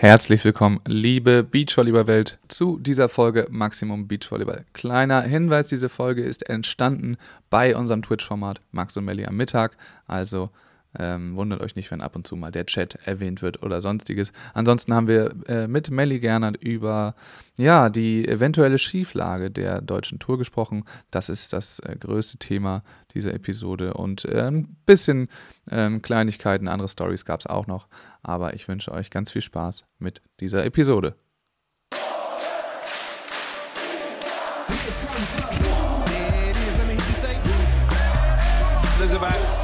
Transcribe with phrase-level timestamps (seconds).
[0.00, 4.64] Herzlich willkommen, liebe Beachvolleyball-Welt, zu dieser Folge Maximum Beachvolleyball.
[4.72, 7.16] Kleiner Hinweis, diese Folge ist entstanden
[7.50, 9.76] bei unserem Twitch-Format Max und Melli am Mittag.
[10.06, 10.50] Also
[10.98, 14.32] ähm, wundert euch nicht, wenn ab und zu mal der Chat erwähnt wird oder sonstiges.
[14.54, 17.14] Ansonsten haben wir äh, mit Melly Gernert über
[17.56, 20.84] ja, die eventuelle Schieflage der deutschen Tour gesprochen.
[21.10, 22.82] Das ist das äh, größte Thema
[23.14, 23.94] dieser Episode.
[23.94, 25.28] Und äh, ein bisschen
[25.70, 27.88] ähm, Kleinigkeiten, andere Stories gab es auch noch.
[28.22, 31.14] Aber ich wünsche euch ganz viel Spaß mit dieser Episode.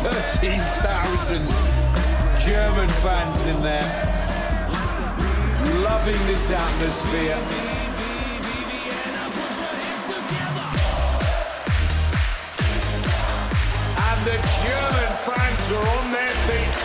[0.04, 1.40] 13,000
[2.38, 3.88] German fans in there,
[5.82, 7.38] loving this atmosphere.
[13.96, 16.80] And the German fans are on their feet.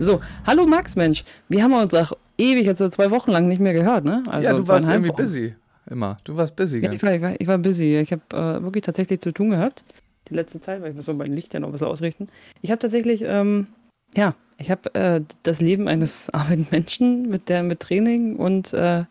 [0.00, 1.22] So, hallo Max, Mensch.
[1.48, 4.24] Wir haben uns auch ewig, jetzt zwei Wochen lang nicht mehr gehört, ne?
[4.28, 5.16] Also ja, du warst irgendwie Wochen.
[5.22, 5.54] busy.
[5.88, 6.18] Immer.
[6.24, 6.78] Du warst busy.
[6.78, 7.98] Ja, ich, war, ich, war, ich war busy.
[7.98, 9.84] Ich habe äh, wirklich tatsächlich zu tun gehabt.
[10.28, 12.28] Die letzte Zeit, weil ich muss so mein Licht ja noch was ausrichten.
[12.60, 13.68] Ich habe tatsächlich, ähm,
[14.16, 19.04] ja, ich habe äh, das Leben eines armen Menschen mit der mit Training und äh,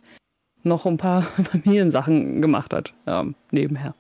[0.64, 3.95] noch ein paar Familiensachen gemacht hat, ähm, nebenher.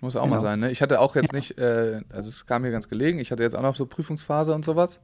[0.00, 0.34] Muss auch genau.
[0.34, 0.70] mal sein, ne?
[0.70, 1.38] Ich hatte auch jetzt ja.
[1.38, 4.52] nicht, äh, also es kam mir ganz gelegen, ich hatte jetzt auch noch so Prüfungsphase
[4.54, 5.00] und sowas.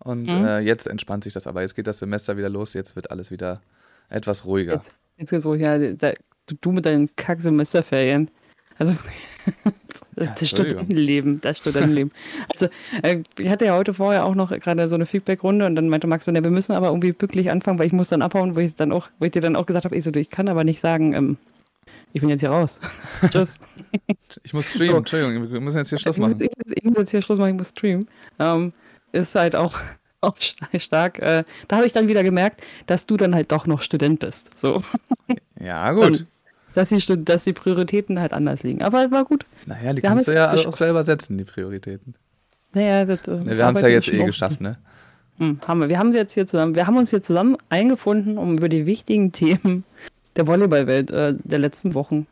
[0.00, 0.44] Und mhm.
[0.44, 1.60] äh, jetzt entspannt sich das aber.
[1.60, 3.60] Jetzt geht das Semester wieder los, jetzt wird alles wieder
[4.08, 4.74] etwas ruhiger.
[4.74, 5.78] Jetzt, jetzt geht's ruhig, ja.
[5.92, 6.12] Da,
[6.60, 8.30] du mit deinen Kack-Semesterferien.
[8.78, 8.96] Also,
[10.14, 12.12] das, ja, das Studentenleben, das Studentenleben.
[12.48, 12.68] Also,
[13.02, 16.06] äh, ich hatte ja heute vorher auch noch gerade so eine Feedback-Runde und dann meinte
[16.06, 18.60] Max so, ne, wir müssen aber irgendwie pünktlich anfangen, weil ich muss dann abhauen, wo
[18.60, 20.64] ich dann auch, wo ich dir dann auch gesagt habe, ich so, ich kann aber
[20.64, 21.36] nicht sagen, ähm,
[22.12, 22.80] ich bin jetzt hier raus.
[23.30, 23.56] Tschüss.
[24.42, 24.98] Ich muss streamen, so.
[24.98, 26.40] Entschuldigung, wir müssen jetzt hier Schluss machen.
[26.40, 28.08] Ich muss, ich, muss jetzt hier Schluss machen, ich muss streamen.
[28.38, 28.72] Ähm,
[29.12, 29.78] ist halt auch,
[30.26, 30.36] auch
[30.78, 31.18] stark.
[31.18, 34.50] Äh, da habe ich dann wieder gemerkt, dass du dann halt doch noch Student bist.
[34.58, 34.82] So.
[35.62, 36.06] Ja, gut.
[36.06, 36.26] Und,
[36.74, 38.82] dass die, dass die Prioritäten halt anders liegen.
[38.82, 39.44] Aber es war gut.
[39.66, 42.14] Naja, die wir kannst du ja auch selber setzen, die Prioritäten.
[42.72, 44.78] Naja, das, äh, ja, wir haben es ja jetzt eh geschafft, ne?
[45.36, 45.88] Hm, haben wir.
[45.88, 49.32] Wir haben jetzt hier zusammen, wir haben uns hier zusammen eingefunden, um über die wichtigen
[49.32, 49.84] Themen
[50.36, 52.26] der Volleyballwelt äh, der letzten Wochen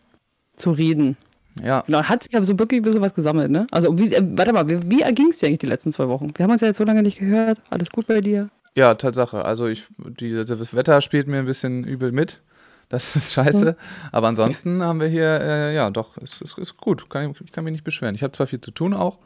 [0.57, 1.17] zu reden.
[1.65, 1.83] Ja.
[1.87, 3.67] Genau, hat sich aber so wirklich ein bisschen was gesammelt, ne?
[3.71, 6.33] Also, wie, äh, warte mal, wie, wie erging es dir eigentlich die letzten zwei Wochen?
[6.37, 7.61] Wir haben uns ja jetzt so lange nicht gehört.
[7.71, 8.51] Alles gut bei dir?
[8.75, 9.45] Ja, Tatsache.
[9.45, 12.41] Also, ich, die, das Wetter spielt mir ein bisschen übel mit.
[12.89, 13.73] Das ist scheiße.
[13.73, 13.77] Mhm.
[14.13, 17.09] Aber ansonsten haben wir hier, äh, ja, doch, es ist, ist, gut.
[17.11, 18.15] Kann, ich kann mich nicht beschweren.
[18.15, 19.19] Ich habe zwar viel zu tun auch,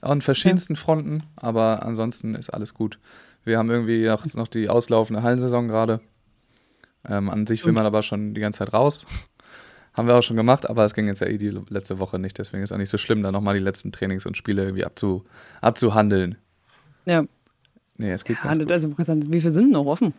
[0.00, 0.80] an verschiedensten ja.
[0.80, 2.98] Fronten, aber ansonsten ist alles gut.
[3.44, 6.00] Wir haben irgendwie noch, noch die auslaufende Hallensaison gerade.
[7.08, 9.04] Ähm, an sich will man aber schon die ganze Zeit raus.
[9.94, 12.38] Haben wir auch schon gemacht, aber es ging jetzt ja eh die letzte Woche nicht.
[12.38, 15.24] Deswegen ist auch nicht so schlimm, da nochmal die letzten Trainings und Spiele irgendwie abzu,
[15.60, 16.36] abzuhandeln.
[17.04, 17.24] Ja.
[17.98, 18.70] Nee, es geht ja, ganz gut.
[18.70, 20.14] Also, wie viele sind noch offen?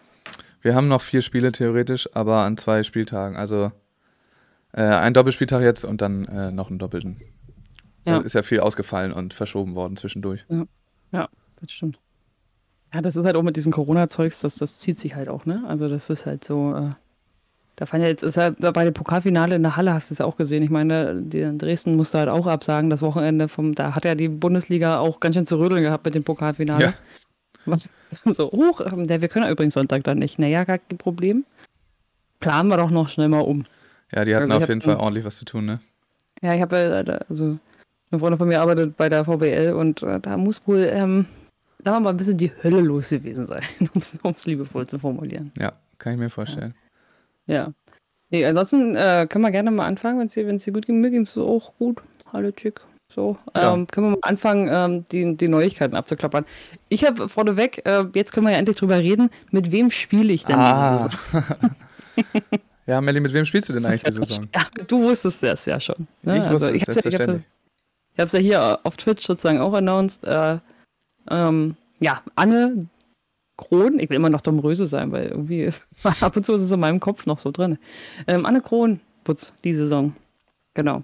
[0.62, 3.36] Wir haben noch vier Spiele theoretisch, aber an zwei Spieltagen.
[3.36, 3.72] Also
[4.72, 7.18] äh, ein Doppelspieltag jetzt und dann äh, noch einen doppelten.
[8.06, 8.20] Ja.
[8.20, 10.46] Ist ja viel ausgefallen und verschoben worden zwischendurch.
[10.50, 10.66] Ja,
[11.12, 11.30] ja
[11.60, 12.00] das stimmt.
[12.94, 15.64] Ja, das ist halt auch mit diesen Corona-Zeugs, das, das zieht sich halt auch, ne?
[15.68, 16.92] Also das ist halt so, äh,
[17.76, 20.22] da fand ja jetzt, ist halt bei dem Pokalfinale in der Halle, hast du es
[20.22, 20.62] auch gesehen.
[20.62, 25.00] Ich meine, Dresden musste halt auch absagen, das Wochenende vom, da hat ja die Bundesliga
[25.00, 26.86] auch ganz schön zu rödeln gehabt mit dem Pokalfinale.
[26.86, 26.94] Ja.
[27.66, 27.90] Was,
[28.26, 30.38] so, hoch, ähm, wir können ja übrigens Sonntag dann nicht.
[30.38, 31.46] Naja, gar kein Problem.
[32.40, 33.66] Planen wir doch noch schnell mal um.
[34.12, 35.80] Ja, die hatten also auf jeden Fall ordentlich was zu tun, ne?
[36.42, 37.58] Ja, ich habe, äh, also,
[38.12, 41.26] eine Freundin von mir arbeitet bei der VBL und äh, da muss wohl, ähm,
[41.84, 43.64] sagen wir mal, ein bisschen die Hölle los gewesen sein,
[44.22, 45.52] um es liebevoll zu formulieren.
[45.58, 46.76] Ja, kann ich mir vorstellen.
[46.76, 46.83] Ja.
[47.48, 47.74] Ja.
[48.30, 51.02] Nee, ansonsten äh, können wir gerne mal anfangen, wenn es dir, dir gut ging.
[51.02, 52.02] Mir ging es auch gut.
[52.32, 52.82] Hallo, Chick.
[53.14, 53.74] So, ja.
[53.74, 56.46] ähm, können wir mal anfangen, ähm, die, die Neuigkeiten abzuklappern.
[56.90, 60.46] Ich habe vorneweg, äh, jetzt können wir ja endlich drüber reden, mit wem spiele ich
[60.46, 61.08] denn ah.
[61.08, 61.76] diese Saison?
[62.88, 64.50] ja, Melli, mit wem spielst du denn eigentlich ja diese Saison?
[64.56, 66.08] Ja, du wusstest das ja schon.
[66.24, 66.38] Ne?
[66.38, 67.44] Ich wusste also, ich es, selbstverständlich.
[68.14, 70.24] ich habe es ja, hier auf Twitch sozusagen auch announced.
[70.24, 70.58] Äh,
[71.30, 72.88] ähm, ja, Anne
[73.68, 75.84] Kron, ich will immer noch Domröse sein, weil irgendwie ist,
[76.22, 77.78] ab und zu ist es in meinem Kopf noch so drin.
[78.28, 80.16] Ähm, Anne Kron, Putz, die Saison.
[80.74, 81.04] Genau.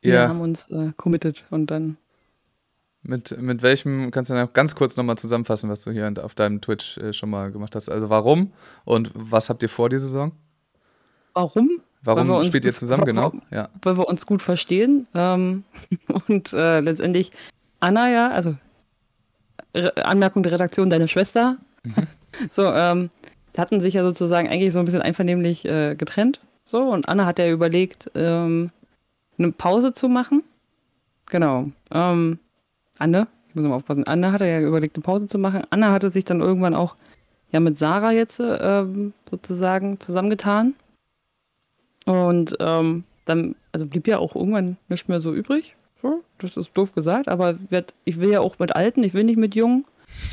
[0.00, 0.28] Wir ja.
[0.28, 1.96] haben uns äh, committed und dann.
[3.02, 6.60] Mit, mit welchem, kannst du noch ganz kurz nochmal zusammenfassen, was du hier auf deinem
[6.60, 7.88] Twitch äh, schon mal gemacht hast?
[7.88, 8.52] Also warum
[8.84, 10.32] und was habt ihr vor die Saison?
[11.34, 11.80] Warum?
[12.02, 13.32] Warum spielt ihr zusammen, genau?
[13.50, 13.70] Ja.
[13.82, 15.64] Weil wir uns gut verstehen ähm,
[16.28, 17.32] und äh, letztendlich
[17.80, 18.56] Anna ja, also
[19.74, 21.56] Re Anmerkung der Redaktion, deine Schwester.
[21.84, 21.94] Mhm.
[22.50, 23.08] So, ähm,
[23.56, 26.40] hatten sich ja sozusagen eigentlich so ein bisschen einvernehmlich äh, getrennt.
[26.62, 28.70] So, und Anna hat ja überlegt, ähm,
[29.38, 30.42] eine Pause zu machen.
[31.26, 31.70] Genau.
[31.90, 32.38] Ähm,
[32.98, 34.06] Anne, ich muss mal aufpassen.
[34.06, 35.62] Anna hatte ja überlegt, eine Pause zu machen.
[35.70, 36.94] Anna hatte sich dann irgendwann auch
[37.50, 40.74] ja mit Sarah jetzt ähm, sozusagen zusammengetan.
[42.04, 45.74] Und ähm, dann, also blieb ja auch irgendwann nicht mehr so übrig.
[46.38, 47.56] Das ist doof gesagt, aber
[48.04, 49.84] ich will ja auch mit Alten, ich will nicht mit Jungen.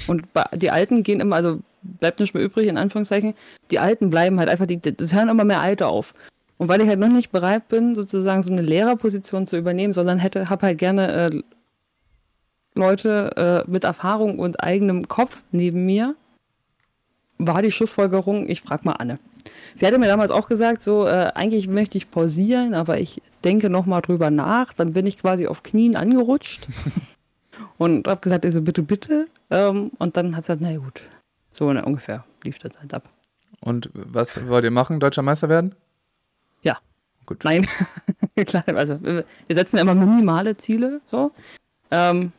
[0.08, 0.24] Und
[0.56, 3.34] die Alten gehen immer, also bleibt nicht mehr übrig, in Anführungszeichen.
[3.72, 6.14] Die Alten bleiben halt einfach, die, das hören immer mehr Alte auf.
[6.58, 10.20] Und weil ich halt noch nicht bereit bin, sozusagen so eine Lehrerposition zu übernehmen, sondern
[10.20, 11.42] hätte, habe halt gerne äh,
[12.76, 16.16] Leute äh, mit Erfahrung und eigenem Kopf neben mir,
[17.38, 19.20] war die Schlussfolgerung, ich frage mal Anne.
[19.76, 23.70] Sie hatte mir damals auch gesagt, so, äh, eigentlich möchte ich pausieren, aber ich denke
[23.70, 24.74] nochmal drüber nach.
[24.74, 26.68] Dann bin ich quasi auf Knien angerutscht
[27.78, 29.28] und habe gesagt, also bitte, bitte.
[29.50, 31.04] Ähm, und dann hat sie gesagt, na gut,
[31.52, 33.10] so ne, ungefähr lief das halt ab.
[33.62, 35.00] Und was wollt ihr machen?
[35.00, 35.76] Deutscher Meister werden?
[36.62, 36.78] Ja.
[37.26, 37.44] Gut.
[37.44, 37.66] Nein,
[38.46, 41.32] klar, also wir setzen immer minimale Ziele, so.
[41.92, 42.32] Ähm,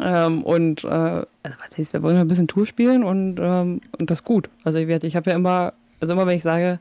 [0.00, 4.10] ähm, und äh, also was heißt, wir wollen ein bisschen Tour spielen und, ähm, und
[4.10, 4.48] das gut.
[4.64, 6.80] Also ich, ich habe ja immer, also immer wenn ich sage,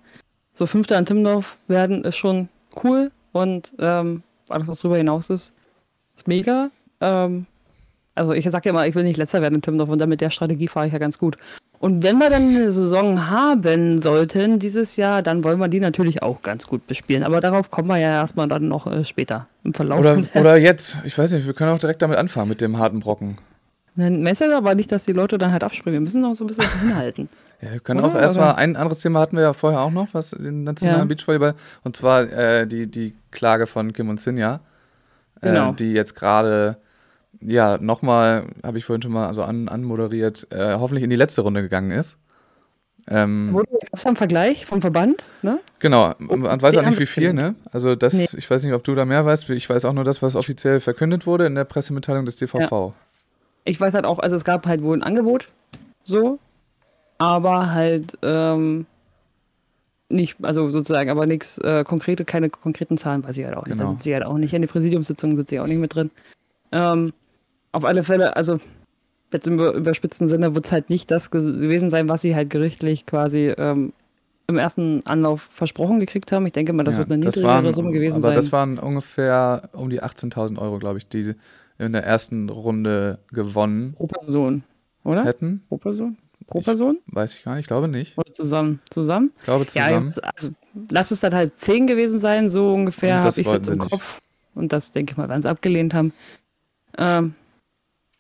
[0.54, 2.50] so Fünfter an Timmendorf werden, ist schon
[2.84, 5.54] cool und ähm, alles, was darüber hinaus ist,
[6.16, 6.70] ist mega.
[7.02, 7.46] Ähm,
[8.16, 10.22] also ich sage ja immer, ich will nicht letzter werden in Timmendorf und dann mit
[10.22, 11.36] der Strategie fahre ich ja ganz gut.
[11.80, 16.24] Und wenn wir dann eine Saison haben sollten dieses Jahr, dann wollen wir die natürlich
[16.24, 17.24] auch ganz gut bespielen.
[17.24, 20.00] Aber darauf kommen wir ja erstmal dann noch äh, später im Verlauf.
[20.00, 23.00] Oder, oder jetzt, ich weiß nicht, wir können auch direkt damit anfangen, mit dem harten
[23.00, 23.38] Brocken.
[23.98, 25.94] Ein Messer aber nicht, dass die Leute dann halt abspringen.
[25.94, 27.30] Wir müssen noch so ein bisschen hinhalten.
[27.62, 28.10] Ja, wir können Oder?
[28.10, 31.06] auch erstmal, ein anderes Thema hatten wir ja vorher auch noch, was den nationalen ja.
[31.06, 31.56] Beachvolleyball,
[31.86, 34.60] und zwar äh, die, die Klage von Kim und Sinja,
[35.40, 35.72] äh, genau.
[35.72, 36.76] die jetzt gerade
[37.42, 41.42] ja, nochmal, habe ich vorhin schon mal so an, anmoderiert, äh, hoffentlich in die letzte
[41.42, 42.18] Runde gegangen ist.
[43.08, 45.24] Ähm, Gab es einen Vergleich vom Verband?
[45.44, 45.60] Ne?
[45.80, 47.54] Genau, man weiß auch nicht, wie viel, ne?
[47.72, 48.28] Also das, nee.
[48.36, 50.80] ich weiß nicht, ob du da mehr weißt, ich weiß auch nur das, was offiziell
[50.80, 52.72] verkündet wurde in der Pressemitteilung des DVV.
[52.72, 52.94] Ja.
[53.64, 55.50] Ich weiß halt auch, also es gab halt wohl ein Angebot,
[56.04, 56.40] so,
[57.20, 58.88] aber halt ähm,
[60.10, 63.74] nicht, also sozusagen, aber nichts äh, konkrete, keine konkreten Zahlen weiß ich halt auch nicht.
[63.74, 63.84] Genau.
[63.84, 64.54] Da sind sie halt auch nicht.
[64.54, 66.12] In den Präsidiumssitzungen sind sie auch nicht mit drin.
[66.72, 67.14] Ähm,
[67.76, 68.60] auf alle Fälle, also
[69.34, 73.06] jetzt im überspitzten Sinne wird es halt nicht das gewesen sein, was sie halt gerichtlich
[73.06, 73.92] quasi ähm,
[74.48, 76.46] im ersten Anlauf versprochen gekriegt haben.
[76.46, 78.32] Ich denke mal, das ja, wird eine niedrigere waren, Summe gewesen aber sein.
[78.32, 81.34] Aber das waren ungefähr um die 18.000 Euro, glaube ich, die
[81.78, 84.64] in der ersten Runde gewonnen Pro Person,
[85.04, 85.26] oder?
[85.26, 85.64] Hätten.
[85.68, 86.18] Pro Person?
[86.48, 87.00] Pro Person?
[87.08, 88.18] Ich, weiß ich gar nicht, ich glaube nicht.
[88.18, 88.80] Oder zusammen?
[88.90, 89.32] Zusammen?
[89.38, 90.14] Ich glaube zusammen.
[90.16, 90.52] Ja, also
[90.90, 94.22] lass es dann halt 10 gewesen sein, so ungefähr habe ich jetzt im Kopf.
[94.54, 96.14] Und das denke ich mal, werden sie abgelehnt haben.
[96.98, 97.34] Ähm,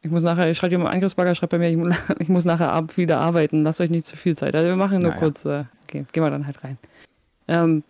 [0.05, 1.77] ich muss nachher, ich schreibe dir mal Angriffsbagger, schreibt bei mir, ich,
[2.19, 3.63] ich, muss nachher ab, wieder arbeiten.
[3.63, 4.55] Lasst euch nicht zu viel Zeit.
[4.55, 5.19] Also wir machen nur naja.
[5.19, 6.77] kurz, äh, okay, gehen wir dann halt rein.
[7.47, 7.83] Ähm,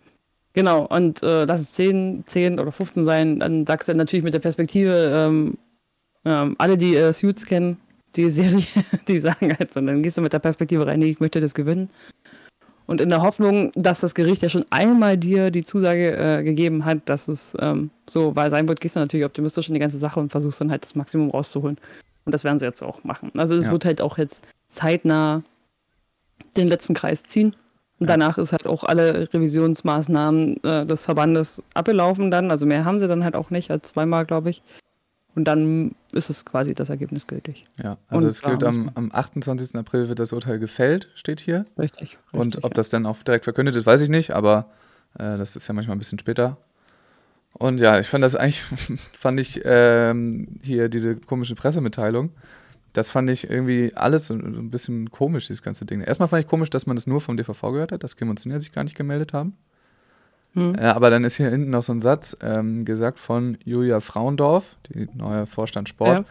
[0.54, 4.34] genau, und äh, lass es 10, 10 oder 15 sein, dann sagst du natürlich mit
[4.34, 5.58] der Perspektive, ähm,
[6.24, 7.78] ähm, alle, die äh, Suits kennen,
[8.16, 8.64] die Serie,
[9.08, 11.54] die sagen halt so, dann gehst du mit der Perspektive rein, nee, ich möchte das
[11.54, 11.90] gewinnen.
[12.88, 16.86] Und in der Hoffnung, dass das Gericht ja schon einmal dir die Zusage äh, gegeben
[16.86, 20.20] hat, dass es ähm, so sein wird, gehst du natürlich optimistisch in die ganze Sache
[20.20, 21.78] und versuchst dann halt das Maximum rauszuholen.
[22.26, 23.32] Und das werden sie jetzt auch machen.
[23.38, 23.72] Also es ja.
[23.72, 25.44] wird halt auch jetzt zeitnah
[26.58, 27.56] den letzten Kreis ziehen.
[28.00, 32.52] Und danach ist halt auch alle Revisionsmaßnahmen äh, des Verbandes abgelaufen dann.
[32.52, 34.62] Also mehr haben sie dann halt auch nicht als zweimal, glaube ich.
[35.34, 37.66] Und dann ist es quasi das Ergebnis gültig.
[37.82, 39.76] Ja, also und es gilt am, am 28.
[39.76, 41.66] April wird das Urteil gefällt, steht hier.
[41.78, 42.02] Richtig.
[42.02, 42.70] richtig und ob ja.
[42.70, 44.68] das dann auch direkt verkündet ist, weiß ich nicht, aber
[45.16, 46.58] äh, das ist ja manchmal ein bisschen später.
[47.58, 48.62] Und ja, ich fand das eigentlich,
[49.14, 52.32] fand ich ähm, hier diese komische Pressemitteilung,
[52.92, 56.02] das fand ich irgendwie alles so ein bisschen komisch, dieses ganze Ding.
[56.02, 58.40] Erstmal fand ich komisch, dass man das nur vom DVV gehört hat, dass Kim und
[58.40, 59.58] Sinja sich gar nicht gemeldet haben.
[60.54, 60.76] Hm.
[60.76, 64.78] Äh, aber dann ist hier hinten noch so ein Satz ähm, gesagt von Julia Frauendorf,
[64.90, 66.20] die neue Vorstand Sport.
[66.20, 66.26] Ja.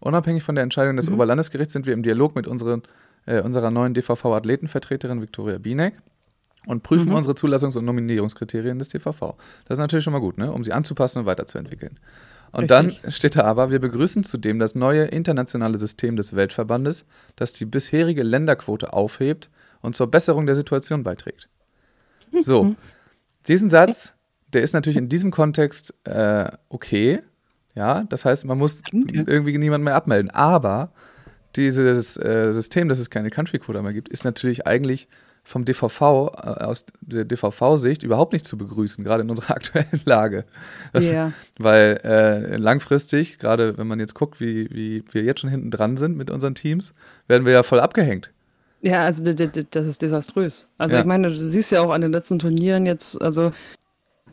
[0.00, 1.14] Unabhängig von der Entscheidung des mhm.
[1.14, 2.82] Oberlandesgerichts sind wir im Dialog mit unseren,
[3.26, 5.94] äh, unserer neuen DVV-Athletenvertreterin Viktoria Bienek
[6.66, 7.16] und prüfen mhm.
[7.16, 9.34] unsere Zulassungs- und Nominierungskriterien des DVV.
[9.64, 10.52] Das ist natürlich schon mal gut, ne?
[10.52, 11.98] um sie anzupassen und weiterzuentwickeln.
[12.50, 13.00] Und Richtig.
[13.02, 17.66] dann steht da aber, wir begrüßen zudem das neue internationale System des Weltverbandes, das die
[17.66, 19.50] bisherige Länderquote aufhebt
[19.82, 21.48] und zur Besserung der Situation beiträgt.
[22.40, 22.76] So, mhm.
[23.46, 24.14] diesen Satz,
[24.52, 27.20] der ist natürlich in diesem Kontext äh, okay.
[27.74, 30.30] Ja, das heißt, man muss irgendwie niemanden mehr abmelden.
[30.30, 30.90] Aber
[31.54, 35.08] dieses äh, System, dass es keine Country-Quote mehr gibt, ist natürlich eigentlich
[35.48, 40.44] vom DVV, äh, aus der DVV-Sicht überhaupt nicht zu begrüßen, gerade in unserer aktuellen Lage.
[40.92, 41.32] Das, yeah.
[41.58, 45.96] Weil äh, langfristig, gerade wenn man jetzt guckt, wie, wie wir jetzt schon hinten dran
[45.96, 46.94] sind mit unseren Teams,
[47.28, 48.30] werden wir ja voll abgehängt.
[48.82, 50.68] Ja, also das ist desaströs.
[50.76, 51.00] Also ja.
[51.00, 53.52] ich meine, du siehst ja auch an den letzten Turnieren jetzt, also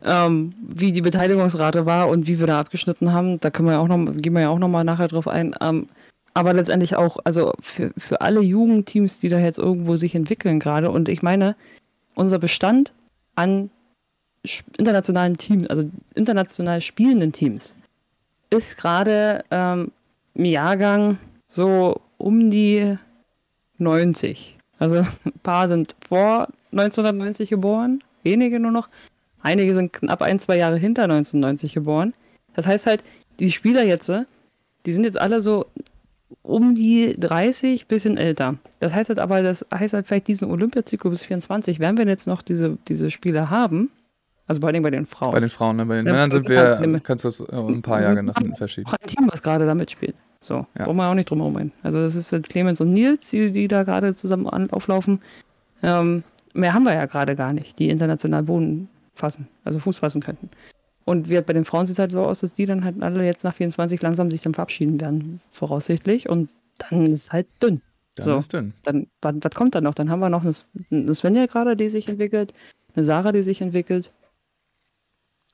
[0.04, 3.40] ähm, wie die Beteiligungsrate war und wie wir da abgeschnitten haben.
[3.40, 5.56] Da können wir ja auch noch, gehen wir ja auch noch mal nachher drauf ein.
[5.62, 5.88] Ähm,
[6.36, 10.92] aber letztendlich auch, also für, für alle Jugendteams, die da jetzt irgendwo sich entwickeln gerade.
[10.92, 11.56] Und ich meine,
[12.14, 12.94] unser Bestand
[13.36, 13.70] an
[14.78, 17.74] internationalen Teams, also international spielenden Teams,
[18.50, 19.92] ist gerade ähm,
[20.34, 22.98] im Jahrgang so um die
[23.78, 24.58] 90.
[24.78, 28.90] Also ein paar sind vor 1990 geboren, wenige nur noch.
[29.42, 32.14] Einige sind knapp ein, zwei Jahre hinter 1990 geboren.
[32.56, 33.06] Das heißt halt,
[33.40, 34.12] die Spieler jetzt,
[34.86, 35.68] die sind jetzt alle so
[36.42, 38.58] um die 30, bisschen älter.
[38.80, 42.28] Das heißt halt aber, das heißt halt vielleicht diesen Olympiazyklus bis 24, werden wir jetzt
[42.28, 43.90] noch diese, diese Spiele haben,
[44.48, 45.32] also vor allem bei den Frauen.
[45.32, 45.86] Bei den Frauen, ne?
[45.86, 48.88] bei den ja, Männern sind wir, kannst du das ein paar Jahre nach hinten verschieben.
[48.88, 50.16] Auch ein Team, was gerade da mitspielt.
[50.40, 50.86] So, ja.
[50.86, 53.68] brauchen wir auch nicht drum herum Also das ist halt Clemens und Nils, die, die
[53.68, 55.22] da gerade zusammen auflaufen.
[55.82, 60.22] Ähm, mehr haben wir ja gerade gar nicht, die international Boden fassen, also Fuß fassen
[60.22, 60.50] könnten.
[61.06, 63.02] Und wie halt bei den Frauen sieht es halt so aus, dass die dann halt
[63.02, 66.28] alle jetzt nach 24 langsam sich dann verabschieden werden, voraussichtlich.
[66.28, 67.82] Und dann ist halt dünn.
[68.16, 68.74] Dann so, ist dünn.
[68.84, 69.94] Dann, was, was kommt dann noch?
[69.94, 72.54] Dann haben wir noch eine, Svenja gerade, die sich entwickelt,
[72.96, 74.12] eine Sarah, die sich entwickelt.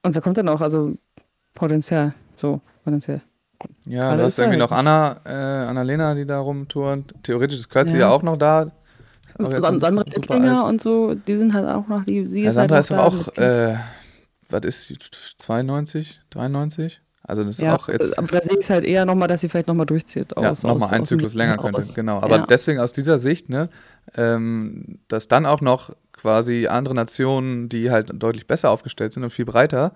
[0.03, 0.61] Und wer kommt dann auch?
[0.61, 0.95] Also
[1.53, 3.21] Potenzial, so potenziell.
[3.85, 7.13] Ja, Alles du hast irgendwie noch Anna, äh, Annalena, die da rumturnt.
[7.23, 8.07] Theoretisch ist Kürzi ja.
[8.07, 8.71] ja auch noch da.
[9.37, 12.75] Und Sandra Littlinger und so, die sind halt auch noch, die, sie ja, ist Sandra
[12.75, 13.75] halt ist auch, äh,
[14.51, 14.97] was ist sie,
[15.37, 17.01] 92, 93?
[17.23, 18.17] Also das ist ja, auch jetzt.
[18.17, 20.35] Aber da sehe ich es halt eher nochmal, dass sie vielleicht nochmal durchzieht.
[20.35, 21.93] Aus, ja, nochmal ein Zyklus länger könnte, aus.
[21.93, 22.19] genau.
[22.19, 22.45] Aber ja.
[22.47, 23.69] deswegen aus dieser Sicht, ne,
[24.15, 29.29] ähm, dass dann auch noch quasi andere Nationen, die halt deutlich besser aufgestellt sind und
[29.29, 29.93] viel breiter,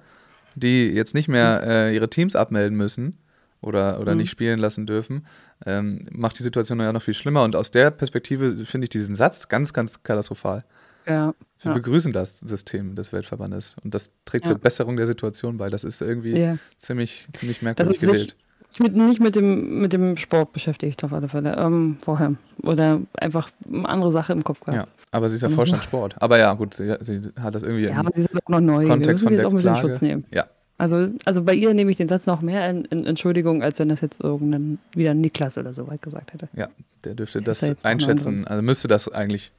[0.55, 1.69] die jetzt nicht mehr mhm.
[1.69, 3.17] äh, ihre Teams abmelden müssen
[3.59, 4.19] oder, oder mhm.
[4.19, 5.25] nicht spielen lassen dürfen,
[5.65, 7.43] ähm, macht die Situation ja noch viel schlimmer.
[7.43, 10.63] Und aus der Perspektive finde ich diesen Satz ganz, ganz katastrophal.
[11.07, 11.33] Ja.
[11.62, 11.74] Wir ja.
[11.74, 14.53] begrüßen das System des Weltverbandes und das trägt ja.
[14.53, 15.69] zur Besserung der Situation bei.
[15.69, 16.57] Das ist irgendwie ja.
[16.77, 18.35] ziemlich, ziemlich merkwürdig gewählt.
[18.71, 22.35] Ich mit, nicht mit dem, mit dem Sport beschäftigt auf alle Fälle ähm, vorher.
[22.62, 24.75] Oder einfach eine andere Sache im Kopf gehabt.
[24.75, 26.21] Ja, aber sie ist ja Vorstand Sport.
[26.21, 28.85] Aber ja, gut, sie, sie hat das irgendwie ja, aber sie ist auch noch neu.
[28.85, 30.25] Kontext Wir müssen jetzt auch ein bisschen Schutz nehmen.
[30.31, 30.47] Ja,
[30.77, 33.88] also, also bei ihr nehme ich den Satz noch mehr in, in Entschuldigung, als wenn
[33.88, 36.50] das jetzt irgendein wieder Niklas oder so weit gesagt hätte.
[36.53, 36.67] Ja,
[37.05, 39.53] der dürfte das, das einschätzen, also müsste das eigentlich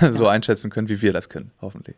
[0.10, 0.30] so ja.
[0.30, 1.96] einschätzen können, wie wir das können, hoffentlich.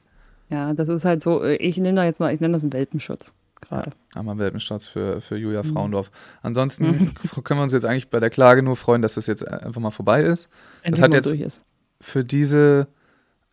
[0.48, 3.32] Ja, das ist halt so, ich nehme da jetzt mal, ich nenne das einen Welpenschutz
[3.62, 3.90] gerade.
[4.14, 5.72] Ja, einmal Welpenschutz für, für Julia mhm.
[5.72, 6.10] Frauendorf.
[6.42, 7.14] Ansonsten mhm.
[7.44, 9.90] können wir uns jetzt eigentlich bei der Klage nur freuen, dass das jetzt einfach mal
[9.90, 10.48] vorbei ist.
[10.82, 11.62] Endlich das hat jetzt ist.
[12.00, 12.88] für diese,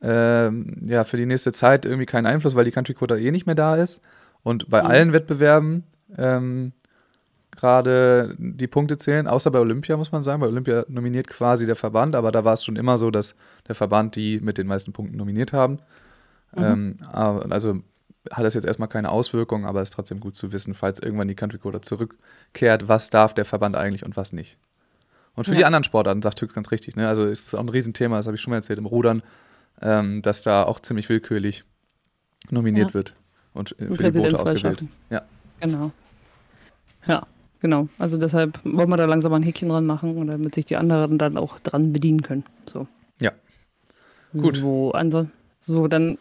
[0.02, 3.46] äh, ja, für die nächste Zeit irgendwie keinen Einfluss, weil die Country Quota eh nicht
[3.46, 4.02] mehr da ist.
[4.44, 4.88] Und bei mhm.
[4.88, 5.84] allen Wettbewerben
[6.18, 6.74] ähm,
[7.60, 10.40] gerade die Punkte zählen, außer bei Olympia, muss man sagen.
[10.40, 13.36] Bei Olympia nominiert quasi der Verband, aber da war es schon immer so, dass
[13.68, 15.80] der Verband die mit den meisten Punkten nominiert haben.
[16.56, 16.64] Mhm.
[16.64, 17.82] Ähm, also
[18.32, 21.28] hat das jetzt erstmal keine Auswirkungen, aber es ist trotzdem gut zu wissen, falls irgendwann
[21.28, 24.58] die Country Quota zurückkehrt, was darf der Verband eigentlich und was nicht.
[25.36, 25.60] Und für ja.
[25.60, 27.08] die anderen Sportarten sagt Hüx ganz richtig, ne?
[27.08, 29.22] also ist auch ein Riesenthema, das habe ich schon mal erzählt im Rudern,
[29.82, 31.64] ähm, dass da auch ziemlich willkürlich
[32.52, 32.94] nominiert ja.
[32.94, 33.16] wird
[33.54, 34.84] und äh, für die Boote ausgewählt.
[35.10, 35.24] Ja.
[35.60, 35.92] Genau.
[37.08, 37.28] Ja,
[37.62, 37.88] genau.
[37.98, 41.38] Also deshalb wollen wir da langsam ein Häkchen dran machen, damit sich die anderen dann
[41.38, 42.44] auch dran bedienen können.
[42.66, 42.88] So.
[43.22, 43.32] Ja.
[44.34, 44.58] Gut.
[44.58, 44.94] So,
[45.60, 46.18] so dann,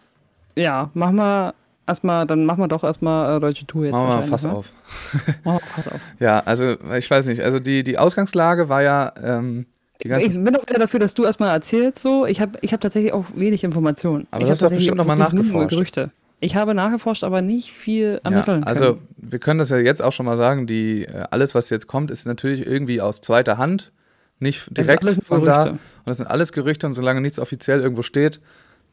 [0.57, 1.55] ja, machen wir
[1.87, 3.93] erstmal, dann machen wir doch erstmal äh, deutsche Tour jetzt.
[3.93, 4.53] Machen wir Fass ne?
[4.53, 4.71] auf.
[5.45, 6.01] machen wir Fass auf.
[6.21, 9.13] Ja, also ich weiß nicht, also die, die Ausgangslage war ja.
[9.23, 9.67] Ähm,
[10.01, 12.25] ich bin auch wieder dafür, dass du erstmal erzählst so.
[12.25, 14.29] Ich habe ich hab tatsächlich auch wenig Informationen.
[14.31, 15.71] Aber ich du hast doch bestimmt nochmal nachgeforscht.
[15.71, 16.13] Gerüchte.
[16.41, 19.09] Ich habe nachgeforscht, aber nicht viel ermitteln ja, also können.
[19.17, 22.11] wir können das ja jetzt auch schon mal sagen, die, äh, alles, was jetzt kommt,
[22.11, 23.93] ist natürlich irgendwie aus zweiter Hand,
[24.39, 25.71] nicht direkt von da.
[25.71, 28.41] Und das sind alles Gerüchte und solange nichts offiziell irgendwo steht,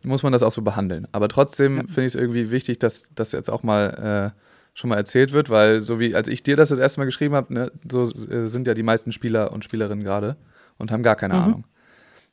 [0.04, 1.08] muss man das auch so behandeln.
[1.12, 1.84] Aber trotzdem ja.
[1.84, 4.40] finde ich es irgendwie wichtig, dass das jetzt auch mal äh,
[4.74, 7.36] schon mal erzählt wird, weil so wie als ich dir das das erste Mal geschrieben
[7.36, 10.36] habe, ne, so äh, sind ja die meisten Spieler und Spielerinnen gerade
[10.78, 11.40] und haben gar keine mhm.
[11.40, 11.64] Ahnung.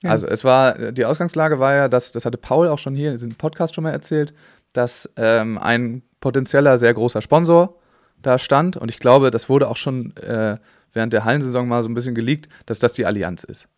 [0.03, 0.11] Ja.
[0.11, 3.17] Also es war, die Ausgangslage war ja, dass, das hatte Paul auch schon hier in
[3.17, 4.35] diesem Podcast schon mal erzählt,
[4.73, 7.79] dass ähm, ein potenzieller sehr großer Sponsor
[8.21, 8.77] da stand.
[8.77, 10.59] Und ich glaube, das wurde auch schon äh,
[10.93, 13.69] während der Hallensaison mal so ein bisschen geleakt, dass das die Allianz ist.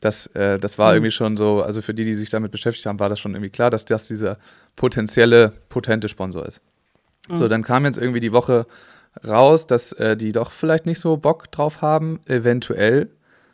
[0.00, 0.96] Das, äh, das war mhm.
[0.96, 3.50] irgendwie schon so, also für die, die sich damit beschäftigt haben, war das schon irgendwie
[3.50, 4.38] klar, dass das dieser
[4.74, 6.60] potenzielle, potente Sponsor ist.
[7.28, 7.36] Mhm.
[7.36, 8.66] So, dann kam jetzt irgendwie die Woche
[9.26, 13.10] raus, dass äh, die doch vielleicht nicht so Bock drauf haben, eventuell.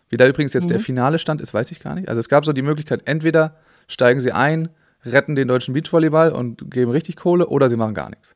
[0.09, 0.71] Wie da übrigens jetzt mhm.
[0.71, 2.09] der finale Stand ist, weiß ich gar nicht.
[2.09, 4.69] Also es gab so die Möglichkeit, entweder steigen sie ein,
[5.05, 8.35] retten den deutschen Beachvolleyball und geben richtig Kohle oder sie machen gar nichts.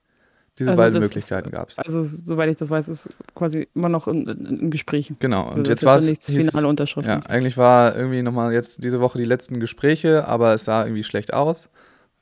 [0.58, 1.78] Diese also beiden Möglichkeiten gab es.
[1.78, 5.16] Also, soweit ich das weiß, ist quasi immer noch in, in, Gesprächen.
[5.18, 5.50] Genau.
[5.50, 6.08] Und also jetzt war es.
[6.24, 7.06] finale Unterschrift.
[7.06, 11.04] Ja, eigentlich war irgendwie nochmal jetzt diese Woche die letzten Gespräche, aber es sah irgendwie
[11.04, 11.68] schlecht aus.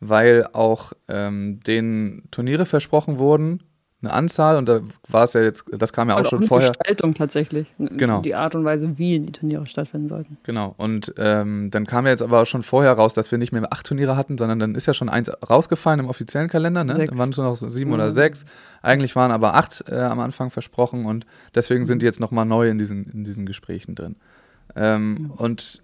[0.00, 3.62] weil auch ähm, den Turniere versprochen wurden,
[4.04, 6.70] eine Anzahl und da war es ja jetzt, das kam ja auch Und schon vorher.
[6.72, 7.66] Gestaltung tatsächlich.
[7.78, 8.20] Genau.
[8.20, 10.36] Die Art und Weise, wie die Turniere stattfinden sollten.
[10.42, 10.74] Genau.
[10.76, 13.72] Und ähm, dann kam ja jetzt aber auch schon vorher raus, dass wir nicht mehr
[13.72, 16.84] acht Turniere hatten, sondern dann ist ja schon eins rausgefallen im offiziellen Kalender.
[16.84, 16.94] Ne?
[16.94, 17.10] Sechs.
[17.10, 17.94] Dann waren es nur noch sieben Mhm.
[17.94, 18.44] oder sechs.
[18.82, 22.68] Eigentlich waren aber acht äh, am Anfang versprochen und deswegen sind die jetzt nochmal neu
[22.68, 24.16] in diesen, in diesen Gesprächen drin.
[24.76, 25.80] Ähm, Und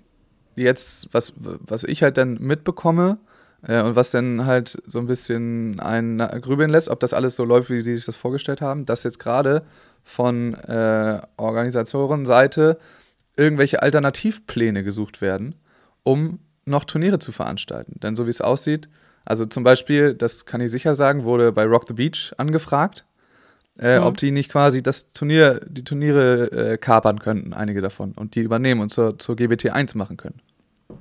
[0.57, 3.19] jetzt, was, was ich halt dann mitbekomme,
[3.67, 7.45] äh, und was dann halt so ein bisschen ein grübeln lässt, ob das alles so
[7.45, 9.63] läuft, wie sie sich das vorgestellt haben, dass jetzt gerade
[10.05, 12.79] von äh, Organisatorenseite
[13.37, 15.55] irgendwelche Alternativpläne gesucht werden,
[16.03, 17.99] um noch Turniere zu veranstalten.
[18.01, 18.89] Denn so wie es aussieht,
[19.25, 23.05] also zum Beispiel, das kann ich sicher sagen, wurde bei Rock the Beach angefragt,
[23.79, 24.05] äh, Mhm.
[24.05, 28.41] ob die nicht quasi das Turnier, die Turniere äh, kapern könnten, einige davon, und die
[28.41, 30.41] übernehmen und zur, zur GBT 1 machen können.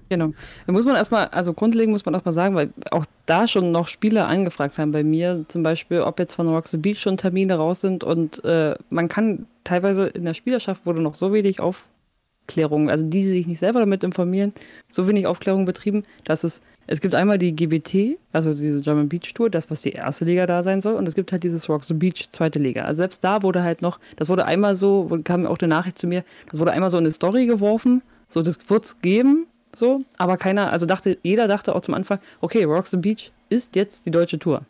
[0.09, 0.33] Genau.
[0.65, 3.87] Da muss man erstmal, also grundlegend muss man erstmal sagen, weil auch da schon noch
[3.87, 7.81] Spieler angefragt haben bei mir, zum Beispiel, ob jetzt von the Beach schon Termine raus
[7.81, 8.03] sind.
[8.03, 13.21] Und äh, man kann teilweise in der Spielerschaft wurde noch so wenig Aufklärung, also die,
[13.21, 14.53] die sich nicht selber damit informieren,
[14.89, 19.31] so wenig Aufklärung betrieben, dass es, es gibt einmal die GBT, also diese German Beach
[19.33, 21.93] Tour, das, was die erste Liga da sein soll, und es gibt halt dieses the
[21.93, 22.83] Beach, zweite Liga.
[22.83, 26.07] Also selbst da wurde halt noch, das wurde einmal so, kam auch eine Nachricht zu
[26.07, 30.03] mir, das wurde einmal so in eine Story geworfen, so, das wird es geben, so,
[30.17, 34.05] aber keiner, also dachte, jeder dachte auch zum Anfang, okay, Rock the Beach ist jetzt
[34.05, 34.63] die deutsche Tour.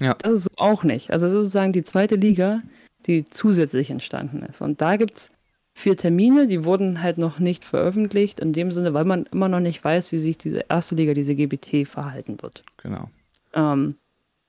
[0.00, 0.14] Ja.
[0.22, 1.10] Das ist so auch nicht.
[1.10, 2.62] Also es ist sozusagen die zweite Liga,
[3.06, 4.60] die zusätzlich entstanden ist.
[4.60, 5.30] Und da gibt es
[5.74, 9.60] vier Termine, die wurden halt noch nicht veröffentlicht, in dem Sinne, weil man immer noch
[9.60, 12.64] nicht weiß, wie sich diese erste Liga, diese GBT, verhalten wird.
[12.82, 13.10] Genau.
[13.52, 13.96] Ähm,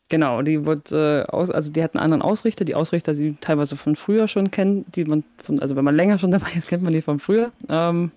[0.10, 3.76] genau, die wird äh, aus, also die hat einen anderen Ausrichter, die Ausrichter, die teilweise
[3.76, 6.84] von früher schon kennt, die man von, also wenn man länger schon dabei ist, kennt
[6.84, 7.52] man die von früher.
[7.70, 8.12] Ähm,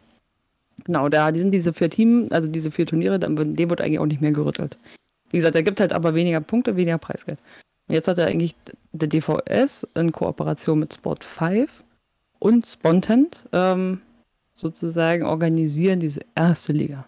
[0.84, 3.80] genau, da die sind diese vier Teams, also diese vier Turniere, dann wird, dem wird
[3.80, 4.78] eigentlich auch nicht mehr gerüttelt.
[5.30, 7.38] Wie gesagt, er gibt halt aber weniger Punkte, weniger Preisgeld.
[7.88, 8.54] Und jetzt hat er eigentlich
[8.92, 11.82] der DVS in Kooperation mit Sport 5
[12.38, 14.00] und Spontent ähm,
[14.52, 17.06] sozusagen organisieren diese erste Liga.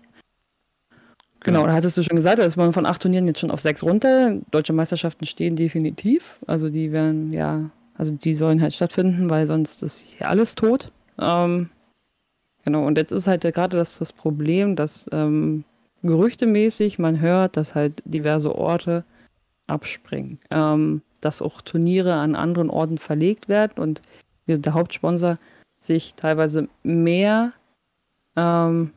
[1.45, 3.61] Genau, da hattest du schon gesagt, da ist man von acht Turnieren jetzt schon auf
[3.61, 4.39] sechs runter.
[4.53, 6.37] Deutsche Meisterschaften stehen definitiv.
[6.47, 10.93] Also die werden ja, also die sollen halt stattfinden, weil sonst ist hier alles tot.
[11.19, 11.71] Ähm,
[12.65, 15.65] genau, und jetzt ist halt gerade das, das Problem, dass ähm,
[16.03, 19.05] gerüchtemäßig man hört, dass halt diverse Orte
[19.67, 20.39] abspringen.
[20.51, 24.03] Ähm, dass auch Turniere an anderen Orten verlegt werden und
[24.49, 25.37] der Hauptsponsor
[25.81, 27.53] sich teilweise mehr
[28.35, 28.91] ähm,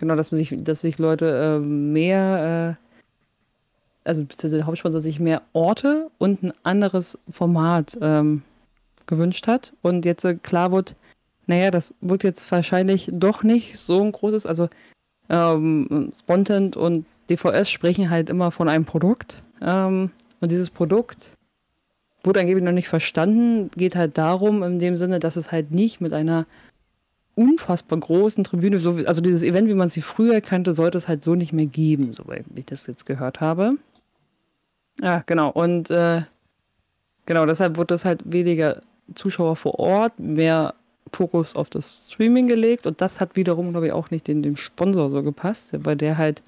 [0.00, 5.42] Genau, dass man sich, dass sich Leute äh, mehr, äh, also der Hauptsponsor sich mehr
[5.52, 8.42] Orte und ein anderes Format ähm,
[9.04, 9.74] gewünscht hat.
[9.82, 10.96] Und jetzt äh, klar wird,
[11.46, 14.68] naja, das wird jetzt wahrscheinlich doch nicht so ein großes, also
[15.28, 19.42] ähm, Spontent und DVS sprechen halt immer von einem Produkt.
[19.62, 21.36] Ähm, und dieses Produkt
[22.22, 26.00] wurde angeblich noch nicht verstanden, geht halt darum, in dem Sinne, dass es halt nicht
[26.00, 26.46] mit einer
[27.34, 31.08] unfassbar großen Tribüne, so wie, also dieses Event, wie man sie früher kannte, sollte es
[31.08, 33.72] halt so nicht mehr geben, soweit ich das jetzt gehört habe.
[35.00, 35.50] Ja, genau.
[35.50, 36.22] Und äh,
[37.24, 38.82] genau, deshalb wird es halt weniger
[39.14, 40.74] Zuschauer vor Ort, mehr
[41.12, 44.56] Fokus auf das Streaming gelegt und das hat wiederum, glaube ich, auch nicht den, dem
[44.56, 46.42] Sponsor so gepasst, weil der halt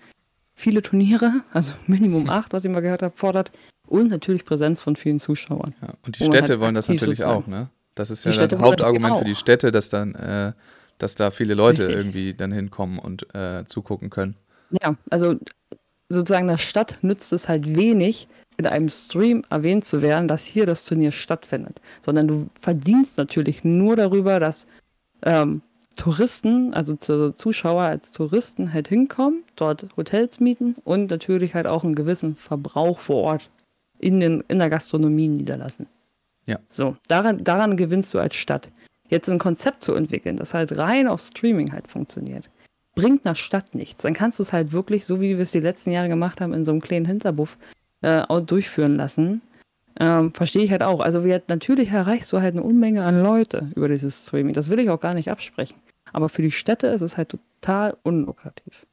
[0.54, 3.50] viele Turniere, also Minimum acht, was ich mal gehört habe, fordert
[3.86, 5.74] und natürlich Präsenz von vielen Zuschauern.
[5.82, 7.68] Ja, und die Städte halt wollen das natürlich sozusagen- auch, ne?
[7.94, 9.34] Das ist ja das Hauptargument für die.
[9.34, 10.52] Städte, dass dann, äh,
[10.96, 11.96] dass da viele Leute Richtig.
[11.98, 14.34] irgendwie dann hinkommen und äh, zugucken können.
[14.82, 15.34] Ja, also
[16.08, 18.28] sozusagen der Stadt nützt es halt wenig,
[18.64, 23.64] in einem Stream erwähnt zu werden, dass hier das Turnier stattfindet, sondern du verdienst natürlich
[23.64, 24.66] nur darüber, dass
[25.22, 25.62] ähm,
[25.96, 31.84] Touristen, also zu- Zuschauer als Touristen halt hinkommen, dort Hotels mieten und natürlich halt auch
[31.84, 33.50] einen gewissen Verbrauch vor Ort
[33.98, 35.86] in, den, in der Gastronomie niederlassen.
[36.46, 36.58] Ja.
[36.68, 38.72] So, daran, daran gewinnst du als Stadt.
[39.08, 42.48] Jetzt ein Konzept zu entwickeln, das halt rein auf Streaming halt funktioniert,
[42.94, 44.02] bringt einer Stadt nichts.
[44.02, 46.54] Dann kannst du es halt wirklich, so wie wir es die letzten Jahre gemacht haben,
[46.54, 47.58] in so einem kleinen Hinterbuff
[48.02, 49.42] äh, durchführen lassen.
[49.98, 51.00] Ähm, Verstehe ich halt auch.
[51.00, 54.54] Also wir, natürlich erreichst du halt eine Unmenge an Leute über dieses Streaming.
[54.54, 55.76] Das will ich auch gar nicht absprechen.
[56.12, 58.86] Aber für die Städte ist es halt total unlukrativ.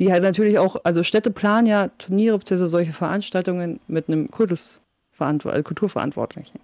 [0.00, 2.66] Die halt natürlich auch, also Städte planen ja Turniere bzw.
[2.66, 6.60] solche Veranstaltungen mit einem Kultusverantwort äh, Kulturverantwortlichen.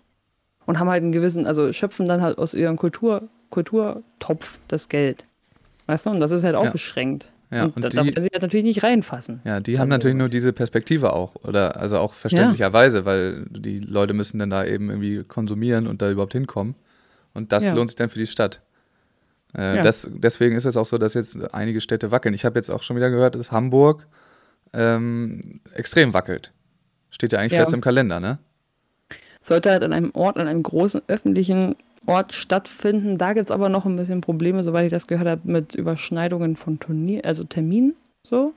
[0.66, 5.26] Und haben halt einen gewissen, also schöpfen dann halt aus ihrem Kultur, Kulturtopf das Geld.
[5.86, 6.70] Weißt du, und das ist halt auch Ja.
[6.70, 7.30] beschränkt.
[7.50, 9.40] Ja, und, und da, die- da werden sie halt natürlich nicht reinfassen.
[9.44, 11.34] Ja, die haben natürlich nur diese Perspektive auch.
[11.36, 16.10] Oder also auch verständlicherweise, weil die Leute müssen dann da eben irgendwie konsumieren und da
[16.10, 16.74] überhaupt hinkommen.
[17.32, 17.74] Und das Ja.
[17.74, 18.60] lohnt sich dann für die Stadt.
[19.56, 19.82] Äh, Ja.
[19.82, 22.34] das, deswegen ist es auch so, dass jetzt einige Städte wackeln.
[22.34, 24.06] Ich habe jetzt auch schon wieder gehört, dass Hamburg
[24.72, 26.52] ähm, extrem wackelt.
[27.10, 27.60] Steht ja eigentlich Ja.
[27.60, 28.38] fest im Kalender, ne?
[29.40, 33.18] Sollte halt an einem Ort, an einem großen öffentlichen Ort stattfinden.
[33.18, 36.56] Da gibt es aber noch ein bisschen Probleme, soweit ich das gehört habe, mit Überschneidungen
[36.56, 38.54] von Turnier, also Terminen so.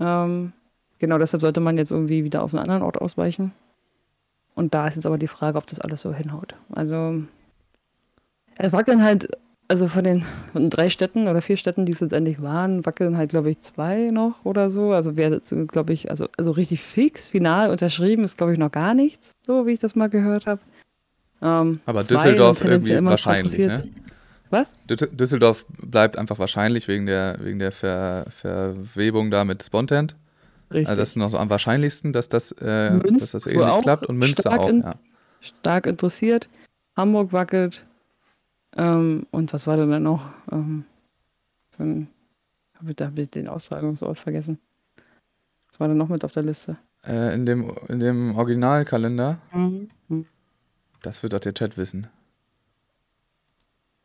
[0.00, 0.52] Ähm,
[0.98, 3.52] genau, deshalb sollte man jetzt irgendwie wieder auf einen anderen Ort ausweichen.
[4.54, 6.54] Und da ist jetzt aber die Frage, ob das alles so hinhaut.
[6.72, 7.22] Also,
[8.58, 9.28] es wackeln halt,
[9.68, 13.50] also von den, drei Städten oder vier Städten, die es letztendlich waren, wackeln halt, glaube
[13.50, 14.92] ich, zwei noch oder so.
[14.92, 18.94] Also, wer, glaube ich, also, also richtig fix, final unterschrieben ist, glaube ich, noch gar
[18.94, 20.60] nichts, so wie ich das mal gehört habe.
[21.42, 23.88] Ähm, Aber Düsseldorf irgendwie wahrscheinlich, ne?
[24.50, 24.76] Was?
[24.88, 30.14] Dü- Düsseldorf bleibt einfach wahrscheinlich wegen der, wegen der Ver, Verwebung da mit Spontent.
[30.70, 30.88] Richtig.
[30.88, 34.06] Also das ist noch so am wahrscheinlichsten, dass das, äh, dass das ähnlich auch klappt
[34.06, 34.94] und Münster auch, in- ja.
[35.40, 36.48] Stark interessiert.
[36.96, 37.84] Hamburg wackelt.
[38.76, 40.30] Ähm, und was war denn da noch?
[40.50, 40.84] Ähm,
[41.76, 42.06] von,
[42.78, 44.58] hab ich, da habe ich den Austragungsort vergessen.
[45.70, 46.76] Was war denn noch mit auf der Liste?
[47.06, 49.88] Äh, in, dem, in dem Originalkalender, Mhm.
[51.02, 52.06] Das wird doch der Chat wissen.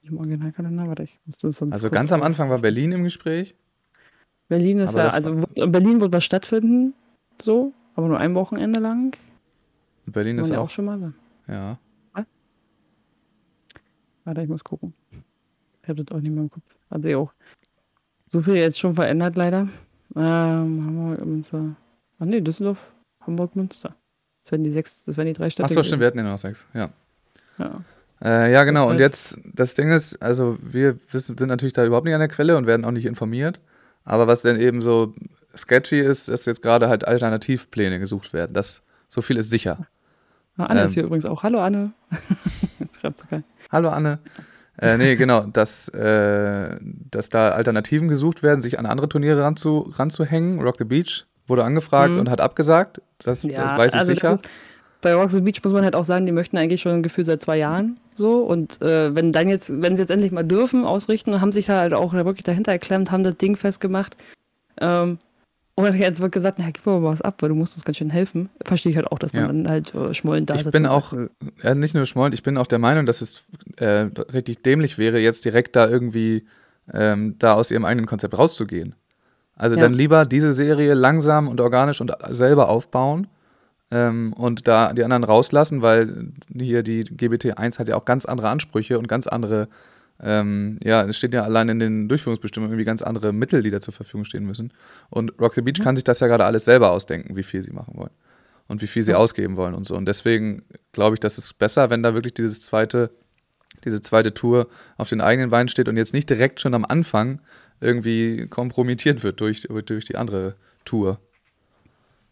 [0.04, 3.56] Im Originalkalender, warte, ich muss das sonst Also ganz am Anfang war Berlin im Gespräch.
[4.48, 6.94] Berlin ist aber ja, also Berlin wird was stattfinden,
[7.42, 9.18] so, aber nur ein Wochenende lang.
[10.06, 11.14] Berlin ist ja auch, schon mal.
[11.48, 11.54] da.
[11.54, 11.80] ja.
[14.24, 14.94] Warte, ich muss gucken.
[15.82, 16.76] Ich habe das auch nicht mehr im Kopf.
[17.02, 17.32] Sich auch
[18.28, 19.70] so viel jetzt schon verändert, leider.
[20.18, 21.76] Ähm, Hamburg, Münster.
[22.20, 23.96] Ach nee, Düsseldorf, Hamburg, Münster.
[24.48, 25.66] Das wären die sechs, das wären die drei Städte.
[25.66, 26.90] Achso, stimmt, wir hatten ja noch sechs, ja.
[27.58, 27.82] Ja.
[28.24, 28.90] Äh, ja, genau.
[28.90, 32.30] Und jetzt, das Ding ist, also wir wissen, sind natürlich da überhaupt nicht an der
[32.30, 33.60] Quelle und werden auch nicht informiert.
[34.06, 35.14] Aber was denn eben so
[35.54, 38.54] sketchy ist, dass jetzt gerade halt Alternativpläne gesucht werden.
[38.54, 39.86] Das, so viel ist sicher.
[40.56, 40.94] Ah, Anne ist Ähm.
[40.94, 41.44] hier übrigens auch.
[41.44, 41.92] Hallo Anne.
[42.80, 43.28] ist.
[43.70, 44.20] Hallo Anne.
[44.78, 46.78] Äh, nee, genau, dass, äh,
[47.12, 50.62] dass da Alternativen gesucht werden, sich an andere Turniere ranzu, ranzuhängen.
[50.62, 52.20] Rock the Beach wurde angefragt Mhm.
[52.20, 53.02] und hat abgesagt.
[53.20, 54.34] Das, das weiß ich also sicher.
[54.34, 54.48] Ist,
[55.02, 57.24] bei Rocks the Beach muss man halt auch sagen, die möchten eigentlich schon ein Gefühl
[57.26, 58.40] seit zwei Jahren so.
[58.42, 61.78] Und äh, wenn dann jetzt, wenn sie jetzt endlich mal dürfen, ausrichten, haben sich da
[61.80, 64.18] halt auch wirklich dahinter erklemmt, haben das Ding festgemacht.
[64.82, 65.20] Ähm,
[65.76, 67.98] und jetzt wird gesagt, na, gib mir mal was ab, weil du musst uns ganz
[67.98, 68.50] schön helfen.
[68.66, 69.48] Verstehe ich halt auch, dass man Ja.
[69.50, 71.30] dann halt äh, schmollend da ich sitzt bin auch, sagt,
[71.62, 73.44] ja, nicht nur schmollend, ich bin auch der Meinung, dass es
[73.78, 76.48] äh, richtig dämlich wäre, jetzt direkt da irgendwie
[76.92, 78.96] ähm, da aus ihrem eigenen Konzept rauszugehen.
[79.58, 79.82] Also Ja.
[79.82, 83.28] dann lieber diese Serie langsam und organisch und selber aufbauen
[83.92, 88.26] ähm, und da die anderen rauslassen, weil hier die GBT 1 hat ja auch ganz
[88.26, 89.68] andere Ansprüche und ganz andere,
[90.22, 93.80] ähm, ja, es steht ja allein in den Durchführungsbestimmungen irgendwie ganz andere Mittel, die da
[93.80, 94.72] zur Verfügung stehen müssen.
[95.10, 97.72] Und Rock the Beach kann sich das ja gerade alles selber ausdenken, wie viel sie
[97.72, 98.12] machen wollen
[98.68, 99.18] und wie viel sie Ja.
[99.18, 99.96] ausgeben wollen und so.
[99.96, 103.10] Und deswegen glaube ich, dass es besser, wenn da wirklich dieses zweite,
[103.86, 104.68] diese zweite Tour
[104.98, 107.40] auf den eigenen Beinen steht und jetzt nicht direkt schon am Anfang
[107.80, 111.20] irgendwie kompromittiert wird durch, durch die andere Tour.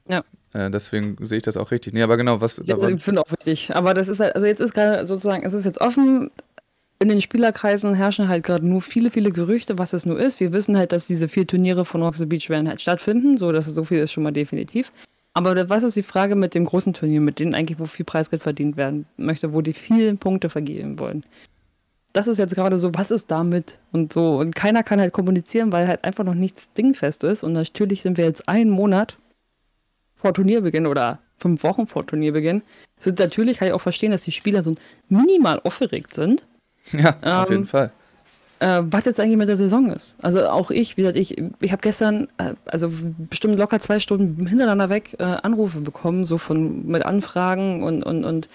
[0.08, 0.23] Ja.
[0.53, 1.93] Äh, deswegen sehe ich das auch richtig.
[1.93, 2.62] Nee, aber genau, was.
[2.63, 3.75] Jetzt, ich finde auch wichtig.
[3.75, 6.31] Aber das ist halt, also jetzt ist gerade sozusagen, es ist jetzt offen.
[6.97, 10.39] In den Spielerkreisen herrschen halt gerade nur viele, viele Gerüchte, was es nur ist.
[10.39, 13.36] Wir wissen halt, dass diese vier Turniere von Rock the Beach werden halt stattfinden.
[13.36, 14.93] So, dass es so viel ist schon mal definitiv.
[15.34, 18.41] Aber was ist die Frage mit dem großen Turnier, mit denen eigentlich, wo viel Preisgeld
[18.41, 21.25] verdient werden möchte, wo die vielen Punkte vergeben wollen?
[22.15, 23.78] Das ist jetzt gerade so, was ist damit?
[23.91, 24.38] Und so.
[24.39, 27.43] Und keiner kann halt kommunizieren, weil halt einfach noch nichts dingfest ist.
[27.43, 29.17] Und natürlich sind wir jetzt einen Monat
[30.15, 32.62] vor Turnierbeginn oder fünf Wochen vor Turnierbeginn,
[32.97, 34.73] sind natürlich, kann ich auch verstehen, dass die Spieler so
[35.10, 36.47] minimal aufgeregt sind,
[36.93, 37.91] Ja, auf Ähm, jeden Fall.
[38.60, 40.15] äh, was jetzt eigentlich mit der Saison ist.
[40.21, 42.89] Also auch ich, wie gesagt, ich, ich habe gestern, äh, also
[43.30, 48.23] bestimmt locker zwei Stunden hintereinander weg äh, Anrufe bekommen, so von mit Anfragen und, und,
[48.23, 48.47] und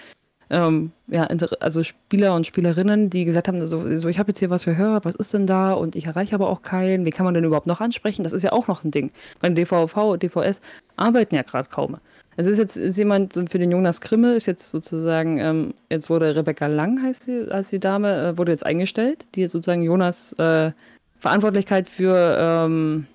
[0.51, 1.27] ähm, ja,
[1.61, 5.05] also Spieler und Spielerinnen, die gesagt haben, so, so ich habe jetzt hier was gehört,
[5.05, 5.71] was ist denn da?
[5.71, 7.05] Und ich erreiche aber auch keinen.
[7.05, 8.23] Wie kann man denn überhaupt noch ansprechen?
[8.23, 9.11] Das ist ja auch noch ein Ding.
[9.39, 10.59] Weil DVV DVS
[10.97, 11.97] arbeiten ja gerade kaum.
[12.35, 16.35] Es ist jetzt ist jemand für den Jonas Krimme, ist jetzt sozusagen, ähm, jetzt wurde
[16.35, 20.33] Rebecca Lang, heißt sie, als die Dame, äh, wurde jetzt eingestellt, die jetzt sozusagen Jonas
[20.33, 20.71] äh,
[21.17, 23.07] Verantwortlichkeit für, ähm,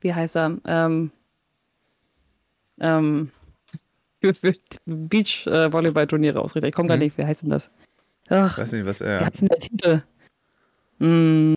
[0.00, 1.10] wie heißt er, ähm,
[2.80, 3.32] ähm,
[4.20, 4.54] für, für
[4.86, 6.68] Beach-Volleyball-Turniere ausrichtet.
[6.70, 7.04] Ich komme gar Mhm.
[7.04, 7.70] nicht, wie heißt denn das?
[8.28, 9.26] Ach, Ich weiß nicht, was wie er.
[9.26, 10.02] heißt denn der Titel?
[11.00, 11.54] Hm,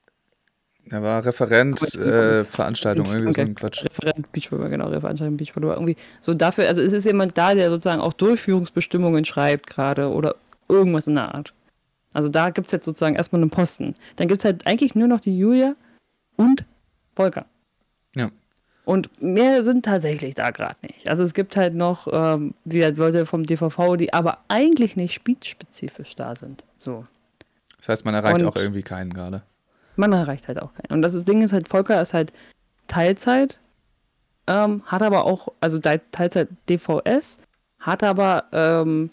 [0.90, 3.56] Er war Referent, äh, Veranstaltung, irgendwie so ein Okay.
[3.56, 3.84] Quatsch.
[3.86, 5.76] Referent Beachvolleyball, genau, Veranstaltung Beachvolleyball.
[5.78, 10.36] Irgendwie so dafür, also es ist jemand da, der sozusagen auch Durchführungsbestimmungen schreibt gerade oder
[10.68, 11.54] irgendwas in der Art.
[12.14, 13.96] Also da gibt es jetzt sozusagen erstmal einen Posten.
[14.18, 15.76] Dann gibt es halt eigentlich nur noch die Julia
[16.36, 16.66] und
[17.16, 17.46] Volker.
[18.16, 18.30] Ja.
[18.92, 21.08] Und mehr sind tatsächlich da gerade nicht.
[21.08, 25.14] Also es gibt halt noch ähm, wie gesagt, Leute vom DVV, die aber eigentlich nicht
[25.14, 26.64] spielspezifisch da sind.
[26.78, 27.04] So.
[27.78, 29.44] Das heißt, man erreicht Und- auch irgendwie keinen gerade.
[29.96, 30.92] Man erreicht halt auch keinen.
[30.96, 32.34] Und das Ding ist halt, Volker ist halt
[32.88, 33.60] Teilzeit
[34.48, 37.40] ähm, hat aber auch, also Te- Teilzeit DVS,
[37.80, 39.12] hat aber ähm,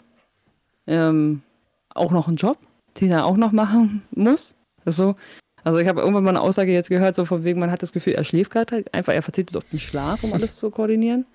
[0.87, 1.41] ähm,
[1.93, 2.57] auch noch einen Job,
[2.99, 4.55] den er auch noch machen muss.
[4.83, 5.15] Das ist so.
[5.63, 7.91] Also ich habe irgendwann mal eine Aussage jetzt gehört, so von wegen, man hat das
[7.93, 11.25] Gefühl, er schläft gerade halt einfach, er verzichtet auf den Schlaf, um alles zu koordinieren.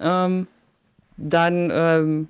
[0.00, 0.46] Ähm,
[1.16, 2.28] dann, ähm,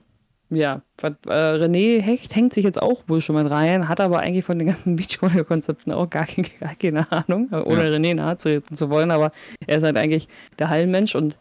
[0.51, 4.45] ja, äh, René Hecht hängt sich jetzt auch wohl schon mal rein, hat aber eigentlich
[4.45, 7.97] von den ganzen Beachvolleyball-Konzepten auch gar, keine- gar keine Ahnung, äh, ohne Ja.
[7.97, 9.33] René nahe treten zu wollen, aber
[9.67, 10.29] er ist halt eigentlich
[10.59, 11.39] der Hallenmensch und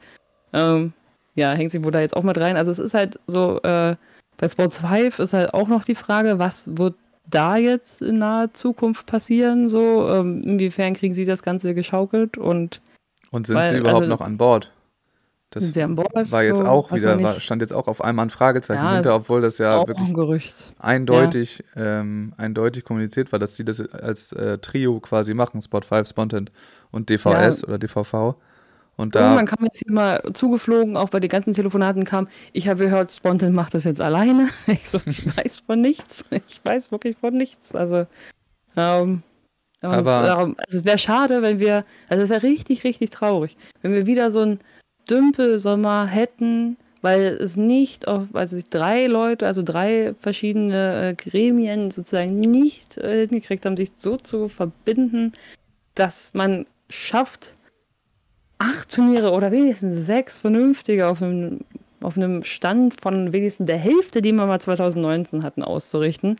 [0.53, 0.93] ähm,
[1.35, 2.57] ja, hängt sich wohl da jetzt auch mit rein.
[2.57, 3.95] Also es ist halt so, äh,
[4.37, 6.95] bei Sports 5 ist halt auch noch die Frage, was wird
[7.29, 9.69] da jetzt in naher Zukunft passieren?
[9.69, 12.81] So, ähm, inwiefern kriegen sie das Ganze geschaukelt und
[13.31, 14.71] Und sind Weil, sie überhaupt also- noch an Bord?
[15.49, 16.31] Das sind sie an Bord?
[16.31, 19.15] war jetzt so, auch wieder, war, stand jetzt auch auf einmal ein Fragezeichen Ja, hinter,
[19.15, 24.57] obwohl das ja wirklich ein eindeutig, ähm, eindeutig kommuniziert war, dass sie das als äh,
[24.57, 26.51] Trio quasi machen, Spot 5, Spontent
[26.91, 28.35] und DVS oder DVV.
[28.95, 32.67] Und da, Irgendwann kam jetzt hier mal zugeflogen, auch bei den ganzen Telefonaten kam, ich
[32.67, 34.49] habe gehört, Spontan macht das jetzt alleine.
[34.67, 36.25] Ich so, ich weiß von nichts.
[36.47, 37.73] Ich weiß wirklich von nichts.
[37.73, 38.05] Also,
[38.77, 39.23] ähm,
[39.81, 43.93] Aber- ähm, also es wäre schade, wenn wir, also es wäre richtig, richtig traurig, wenn
[43.93, 44.59] wir wieder so einen
[45.09, 51.91] Dümpelsommer hätten, weil es nicht auf, also sich drei Leute, also drei verschiedene äh, Gremien
[51.91, 55.33] sozusagen nicht äh, hingekriegt haben, sich so zu verbinden,
[55.95, 57.55] dass man schafft,
[58.63, 61.59] acht Turniere oder wenigstens sechs vernünftige auf einem,
[62.01, 66.37] auf einem Stand von wenigstens der Hälfte, die wir mal 2019 hatten, auszurichten.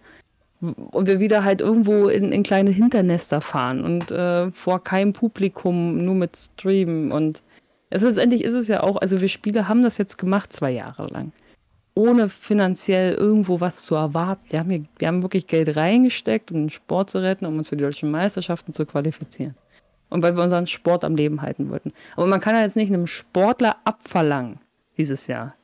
[0.62, 5.98] Und wir wieder halt irgendwo in, in kleine Hinternester fahren und äh, vor keinem Publikum,
[5.98, 7.12] nur mit Streamen.
[7.12, 7.44] Und
[7.90, 11.08] es letztendlich ist es ja auch, also wir Spieler haben das jetzt gemacht zwei Jahre
[11.08, 11.34] lang.
[11.96, 14.46] Ohne finanziell irgendwo was zu erwarten.
[14.50, 17.68] Wir haben, hier, wir haben wirklich Geld reingesteckt, um den Sport zu retten, um uns
[17.70, 19.56] für die deutschen Meisterschaften zu qualifizieren
[20.14, 21.92] und weil wir unseren Sport am Leben halten wollten.
[22.16, 24.60] Aber man kann ja jetzt nicht einem Sportler abverlangen,
[24.98, 25.56] dieses Jahr,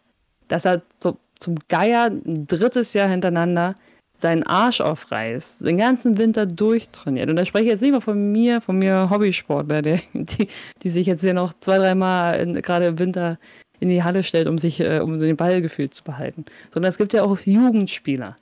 [0.47, 3.75] dass er so, zum Geier ein drittes Jahr hintereinander
[4.17, 7.29] seinen Arsch aufreißt, den ganzen Winter durchtrainiert.
[7.29, 10.47] Und da spreche ich jetzt nicht mal von mir, von mir Hobbysportler, der, die,
[10.81, 13.37] die sich jetzt hier noch zwei, dreimal gerade im Winter
[13.79, 16.43] in die Halle stellt, um sich, äh, um den Ballgefühl zu behalten.
[16.73, 18.35] Sondern es gibt ja auch Jugendspieler.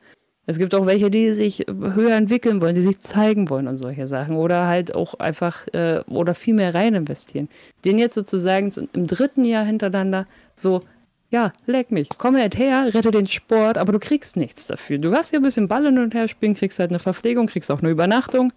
[0.50, 4.08] Es gibt auch welche, die sich höher entwickeln wollen, die sich zeigen wollen und solche
[4.08, 4.38] Sachen.
[4.38, 7.50] Oder halt auch einfach äh, oder viel mehr rein investieren.
[7.84, 10.84] Den jetzt sozusagen so im dritten Jahr hintereinander so,
[11.30, 14.98] ja, leck mich, komm halt her, rette den Sport, aber du kriegst nichts dafür.
[15.00, 17.70] Du darfst hier ein bisschen Ball hin und her spielen, kriegst halt eine Verpflegung, kriegst
[17.70, 18.54] auch eine Übernachtung.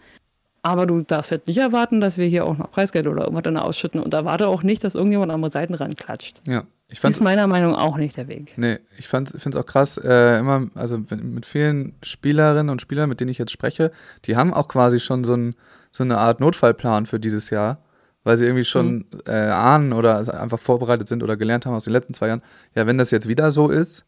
[0.62, 3.57] Aber du darfst halt nicht erwarten, dass wir hier auch noch Preisgeld oder irgendwas dann
[3.57, 4.00] ausschütten.
[4.00, 6.40] Und erwarte auch nicht, dass irgendjemand an andere Seiten ranklatscht.
[6.46, 8.55] ja, ich Das fand ist meiner Meinung nach auch nicht der Weg.
[8.57, 13.20] Nee, ich finde es auch krass, äh, immer, also mit vielen Spielerinnen und Spielern, mit
[13.20, 13.92] denen ich jetzt spreche,
[14.24, 15.55] die haben auch quasi schon so, ein,
[15.92, 17.79] so eine Art Notfallplan für dieses Jahr,
[18.24, 21.85] weil sie irgendwie schon äh, ahnen oder also einfach vorbereitet sind oder gelernt haben aus
[21.85, 22.42] den letzten zwei Jahren,
[22.74, 24.05] ja, wenn das jetzt wieder so ist,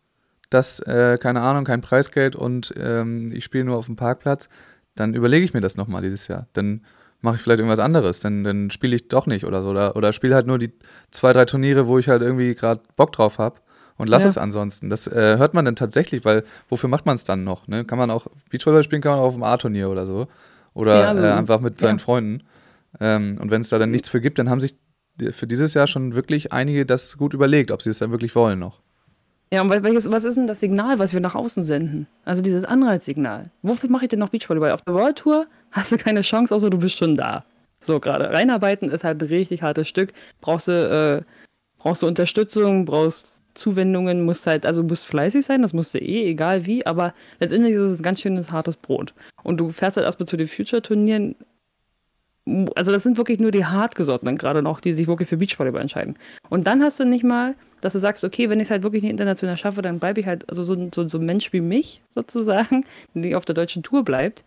[0.51, 4.49] dass, äh, keine Ahnung, kein Preisgeld und ähm, ich spiele nur auf dem Parkplatz,
[4.95, 6.47] dann überlege ich mir das nochmal dieses Jahr.
[6.53, 6.85] Dann
[7.23, 9.71] mache ich vielleicht irgendwas anderes, dann, dann spiele ich doch nicht oder so.
[9.71, 10.73] Oder, oder spiele halt nur die
[11.11, 13.61] zwei, drei Turniere, wo ich halt irgendwie gerade Bock drauf habe
[13.97, 14.29] und lass Ja.
[14.31, 14.89] es ansonsten.
[14.91, 17.67] Das äh, hört man dann tatsächlich, weil wofür macht man es dann noch?
[17.69, 17.85] Ne?
[17.85, 20.27] Kann man auch Beachvolleyball spielen, kann man auch auf dem A-Turnier oder so.
[20.75, 22.05] Oder Ja, also, äh, einfach mit seinen ja.
[22.05, 22.43] Freunden.
[23.01, 24.77] Ähm, und wenn es da dann nichts für gibt, dann haben sich
[25.31, 28.59] für dieses Jahr schon wirklich einige das gut überlegt, ob sie es dann wirklich wollen
[28.59, 28.81] noch.
[29.53, 32.07] Ja, und wel- welches, was ist denn das Signal, was wir nach außen senden?
[32.25, 33.51] Also dieses Anreizsignal.
[33.61, 34.73] Wofür mache ich denn noch Beachvolleyball?
[34.73, 37.45] Auf der World Tour hast du keine Chance, außer du bist schon da.
[37.79, 38.31] So gerade.
[38.31, 40.15] Reinarbeiten ist halt ein richtig hartes Stück.
[40.41, 41.23] Brauchst du, äh,
[41.79, 46.31] brauchst du Unterstützung, brauchst Zuwendungen, musst halt, also musst fleißig sein, das musst du eh,
[46.31, 49.13] egal wie, aber letztendlich ist es ein ganz schönes hartes Brot.
[49.43, 51.35] Und du fährst halt erstmal zu den Future-Turnieren.
[52.75, 56.17] Also das sind wirklich nur die hartgesottenen gerade noch, die sich wirklich für Beachvolleyball entscheiden.
[56.49, 59.03] Und dann hast du nicht mal, dass du sagst, okay, wenn ich es halt wirklich
[59.03, 62.03] nicht international schaffe, dann bleibe ich halt also so, so, so ein Mensch wie mich
[62.15, 64.45] sozusagen, die auf der deutschen Tour bleibt.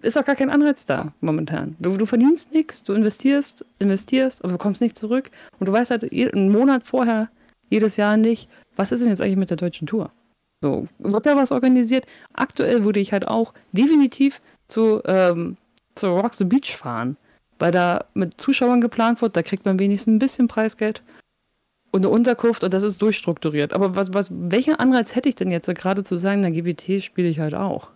[0.00, 1.76] Ist auch gar kein Anreiz da momentan.
[1.78, 5.30] Du, du verdienst nichts, du investierst, investierst, aber bekommst nicht zurück.
[5.60, 7.28] Und du weißt halt einen Monat vorher,
[7.68, 10.10] jedes Jahr nicht, was ist denn jetzt eigentlich mit der deutschen Tour?
[10.60, 12.06] So, wird da was organisiert?
[12.32, 15.56] Aktuell würde ich halt auch definitiv zu, ähm,
[15.94, 17.16] zu Rock the Beach fahren,
[17.58, 21.02] weil da mit Zuschauern geplant wird, da kriegt man wenigstens ein bisschen Preisgeld
[21.90, 23.72] und eine Unterkunft und das ist durchstrukturiert.
[23.72, 27.28] Aber was, was, welchen Anreiz hätte ich denn jetzt gerade zu sagen, na GBT spiele
[27.28, 27.88] ich halt auch?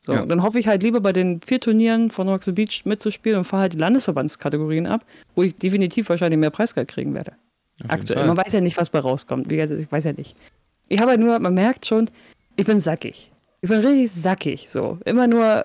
[0.00, 0.24] So, Ja.
[0.26, 3.44] dann hoffe ich halt lieber bei den vier Turnieren von Rock the Beach mitzuspielen und
[3.44, 7.32] fahre halt die Landesverbandskategorien ab, wo ich definitiv wahrscheinlich mehr Preisgeld kriegen werde.
[7.84, 8.26] Auf Aktuell.
[8.26, 9.48] Man weiß ja nicht, was bei rauskommt.
[9.50, 10.34] Wie gesagt, ich weiß ja nicht.
[10.88, 12.10] Ich habe halt nur, man merkt schon,
[12.56, 13.30] ich bin sackig.
[13.60, 14.66] Ich bin richtig sackig.
[14.70, 14.98] So.
[15.04, 15.64] Immer nur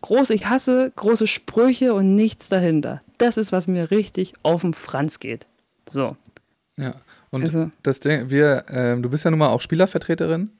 [0.00, 3.02] groß, ich hasse große Sprüche und nichts dahinter.
[3.18, 5.46] Das ist, was mir richtig auf den Franz geht.
[5.88, 6.16] So.
[6.76, 6.94] Ja,
[7.30, 10.50] und Also- das Ding, wir, ähm, du bist ja nun mal auch Spielervertreterin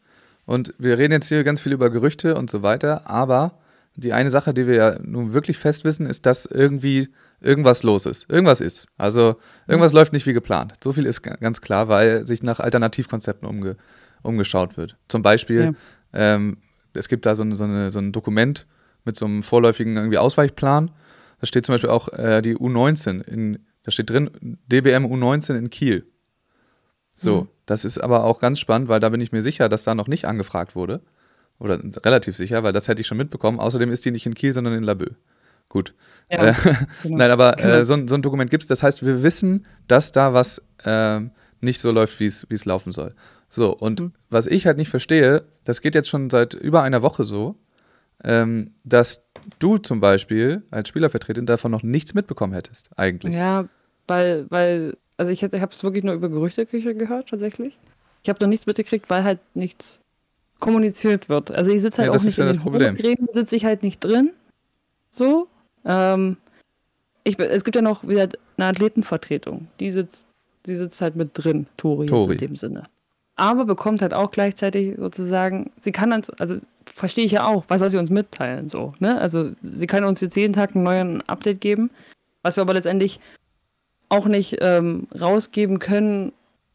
[0.47, 3.53] und wir reden jetzt hier ganz viel über Gerüchte und so weiter, aber
[3.97, 7.09] die eine Sache, die wir ja nun wirklich fest wissen, ist, dass irgendwie
[7.41, 8.29] irgendwas los ist.
[8.31, 8.89] Irgendwas ist.
[8.99, 10.75] Also irgendwas läuft nicht wie geplant.
[10.83, 13.77] So viel ist ga- ganz klar, weil sich nach Alternativkonzepten umge
[14.23, 14.97] umgeschaut wird.
[15.09, 15.75] Zum Beispiel,
[16.13, 16.59] ähm,
[16.93, 18.67] es gibt da so, so, eine, so ein Dokument
[19.05, 20.91] mit so einem vorläufigen irgendwie Ausweichplan.
[21.41, 24.31] Da steht zum Beispiel auch äh, die U19 in, da steht drin
[24.67, 26.07] DBM U19 in Kiel.
[27.17, 29.95] So, das ist aber auch ganz spannend, weil da bin ich mir sicher, dass da
[29.95, 31.03] noch nicht angefragt wurde.
[31.59, 33.61] Oder relativ sicher, weil das hätte ich schon mitbekommen.
[33.61, 35.17] Außerdem ist die nicht in Kiel, sondern in Laboe.
[35.69, 35.95] Gut.
[36.31, 36.55] Ja, äh,
[37.03, 37.19] genau.
[37.19, 37.75] Nein, aber Genau.
[37.75, 38.69] äh, so, ein- so ein Dokument gibt es.
[38.69, 42.65] Das heißt, wir wissen, dass da was ähm, nicht so läuft, wie es wie es
[42.65, 43.15] laufen soll.
[43.51, 44.13] So, und Mhm.
[44.31, 47.57] was ich halt nicht verstehe, das geht jetzt schon seit über einer Woche so,
[48.25, 49.25] ähm, dass
[49.59, 53.35] du zum Beispiel als Spielervertreterin davon noch nichts mitbekommen hättest, eigentlich.
[53.35, 53.69] Ja,
[54.07, 57.79] weil, weil, also ich, ich habe es wirklich nur über Gerüchteküche gehört, tatsächlich.
[58.23, 60.01] Ich habe noch nichts mitgekriegt, weil halt nichts
[60.59, 61.51] kommuniziert wird.
[61.51, 62.65] Also ich sitze halt Ja, auch das nicht ja in den.
[62.65, 64.31] Hologramen, sitze ich halt nicht drin.
[65.11, 65.49] So.
[65.85, 66.37] Ähm,
[67.25, 69.69] ich, es gibt ja noch wieder eine Athletenvertretung.
[69.81, 70.27] Die sitzt,
[70.67, 72.33] die sitzt halt mit drin, Tori, Tori.
[72.33, 72.83] jetzt in dem Sinne.
[73.37, 77.81] Aber bekommt halt auch gleichzeitig sozusagen, sie kann uns, also verstehe ich ja auch, was
[77.81, 79.19] soll sie uns mitteilen, so, ne?
[79.21, 81.91] Also sie kann uns jetzt jeden Tag einen neuen Update geben,
[82.43, 83.21] was wir aber letztendlich
[84.11, 86.33] auch nicht ähm, rausgeben können,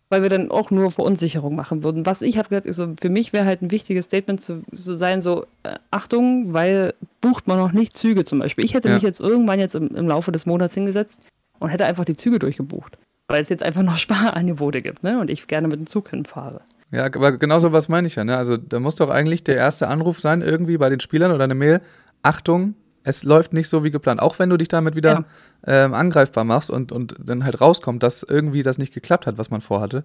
[0.10, 2.06] weil wir dann auch nur Verunsicherung machen würden.
[2.06, 4.96] Was ich habe gehört, ist so, für mich wäre halt ein wichtiges Statement zu, zu
[4.96, 8.64] sein, so, äh, Achtung, weil bucht man noch nicht Züge zum Beispiel.
[8.66, 8.94] Ich hätte Ja.
[8.96, 11.20] mich jetzt irgendwann jetzt im, im Laufe des Monats hingesetzt
[11.60, 12.98] und hätte einfach die Züge durchgebucht.
[13.28, 15.20] Weil es jetzt einfach noch Sparangebote gibt, ne?
[15.20, 16.62] Und ich gerne mit dem Zug hinfahre.
[16.92, 18.24] Ja, aber genau so was meine ich ja.
[18.24, 18.38] Ne?
[18.38, 21.56] Also da muss doch eigentlich der erste Anruf sein, irgendwie bei den Spielern oder eine
[21.56, 21.82] Mail.
[22.22, 24.22] Achtung, es läuft nicht so wie geplant.
[24.22, 25.26] Auch wenn du dich damit wieder
[25.66, 29.50] ähm, angreifbar machst und, und dann halt rauskommt, dass irgendwie das nicht geklappt hat, was
[29.50, 30.04] man vorhatte.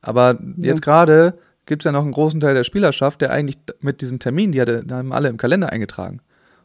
[0.00, 0.66] Aber So.
[0.66, 1.34] jetzt gerade
[1.66, 4.60] gibt es ja noch einen großen Teil der Spielerschaft, der eigentlich mit diesen Terminen, die
[4.60, 6.20] hat er- die haben alle im Kalender eingetragen.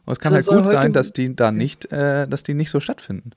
[0.06, 2.70] Und es kann Das halt gut sein, dass die da nicht, äh, dass die nicht
[2.70, 3.30] so stattfinden.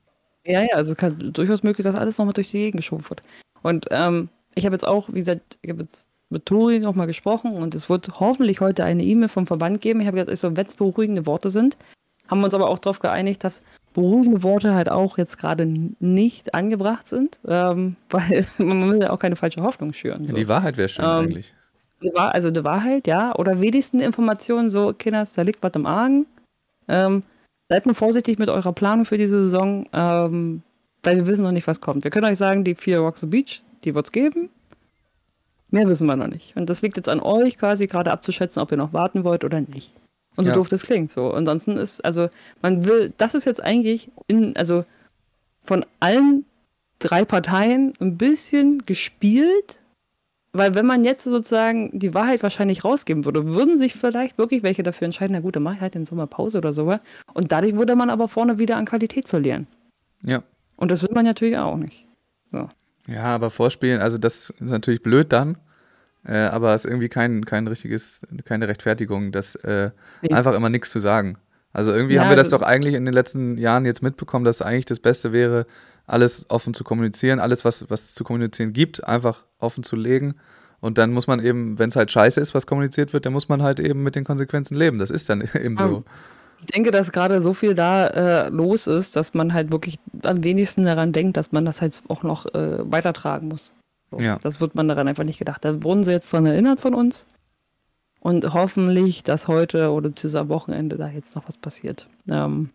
[0.45, 3.21] Ja, ja, also es kann durchaus möglich, dass alles nochmal durch die Gegend geschoben wird.
[3.61, 7.53] Und ähm, ich habe jetzt auch, wie gesagt, ich habe jetzt mit Tori nochmal gesprochen
[7.53, 9.99] und es wird hoffentlich heute eine E-Mail vom Verband geben.
[9.99, 11.77] Ich habe gesagt, so, wenn es beruhigende Worte sind,
[12.27, 13.61] haben wir uns aber auch darauf geeinigt, dass
[13.93, 19.19] beruhigende Worte halt auch jetzt gerade nicht angebracht sind, ähm, weil man will ja auch
[19.19, 20.25] keine falsche Hoffnung schüren.
[20.25, 20.35] So.
[20.35, 21.53] Die Wahrheit wäre schön Ähm, eigentlich.
[22.15, 23.35] Also die Wahrheit, ja.
[23.35, 26.25] Oder wenigstens Informationen, so, Kinders, da liegt was im Argen.
[26.87, 27.21] Ähm,
[27.71, 30.61] seid nur vorsichtig mit eurer Planung für diese Saison, ähm,
[31.03, 32.03] weil wir wissen noch nicht, was kommt.
[32.03, 34.49] Wir können euch sagen, die vier Rocks the Beach, die wird es geben.
[35.69, 36.53] Mehr wissen wir noch nicht.
[36.57, 39.61] Und das liegt jetzt an euch quasi gerade abzuschätzen, ob ihr noch warten wollt oder
[39.61, 39.93] nicht.
[40.35, 40.55] Und so Ja.
[40.55, 41.13] doof das klingt.
[41.13, 41.31] So.
[41.31, 42.27] Ansonsten ist, also,
[42.61, 44.83] man will, das ist jetzt eigentlich in, also
[45.63, 46.43] von allen
[46.99, 49.79] drei Parteien ein bisschen gespielt,
[50.53, 54.83] weil wenn man jetzt sozusagen die Wahrheit wahrscheinlich rausgeben würde, würden sich vielleicht wirklich welche
[54.83, 56.97] dafür entscheiden, na gut, dann mache ich halt den Sommer Pause oder so.
[57.33, 59.67] Und dadurch würde man aber vorne wieder an Qualität verlieren.
[60.23, 60.43] Ja.
[60.75, 62.05] Und das will man natürlich auch nicht.
[63.07, 65.57] Ja, aber Vorspielen, also das ist natürlich blöd dann,
[66.25, 70.33] äh, aber es ist irgendwie kein, kein richtiges, keine Rechtfertigung, das äh, Nee.
[70.33, 71.37] einfach immer nichts zu sagen.
[71.73, 74.45] Also irgendwie Ja, haben wir das das doch eigentlich in den letzten Jahren jetzt mitbekommen,
[74.45, 75.65] dass eigentlich das Beste wäre,
[76.11, 80.35] alles offen zu kommunizieren, alles, was, was es zu kommunizieren gibt, einfach offen zu legen.
[80.79, 83.49] Und dann muss man eben, wenn es halt scheiße ist, was kommuniziert wird, dann muss
[83.49, 84.99] man halt eben mit den Konsequenzen leben.
[84.99, 85.87] Das ist dann eben so.
[85.87, 86.03] Ähm,
[86.59, 90.43] Ich denke, dass gerade so viel da äh, los ist, dass man halt wirklich am
[90.43, 93.73] wenigsten daran denkt, dass man das halt auch noch äh, weitertragen muss.
[94.09, 94.37] So, Ja.
[94.41, 95.63] Das wird man daran einfach nicht gedacht.
[95.63, 97.25] Da wurden sie jetzt dran erinnert von uns.
[98.19, 102.07] Und hoffentlich, dass heute oder beziehungsweise am Wochenende da jetzt noch was passiert.
[102.27, 102.69] Ähm,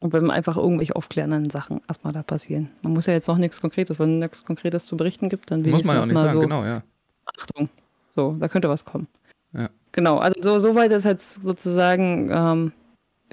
[0.00, 2.70] und wenn einfach irgendwelche aufklärenden Sachen erstmal da passieren.
[2.82, 5.84] Man muss ja jetzt noch nichts Konkretes, wenn nichts Konkretes zu berichten gibt, dann Muss
[5.84, 6.82] man ja auch nicht sagen, so, genau, ja.
[7.24, 7.68] Achtung.
[8.10, 9.08] So, da könnte was kommen.
[9.52, 9.68] Ja.
[9.92, 12.72] Genau, also so, soweit ist jetzt sozusagen, ähm,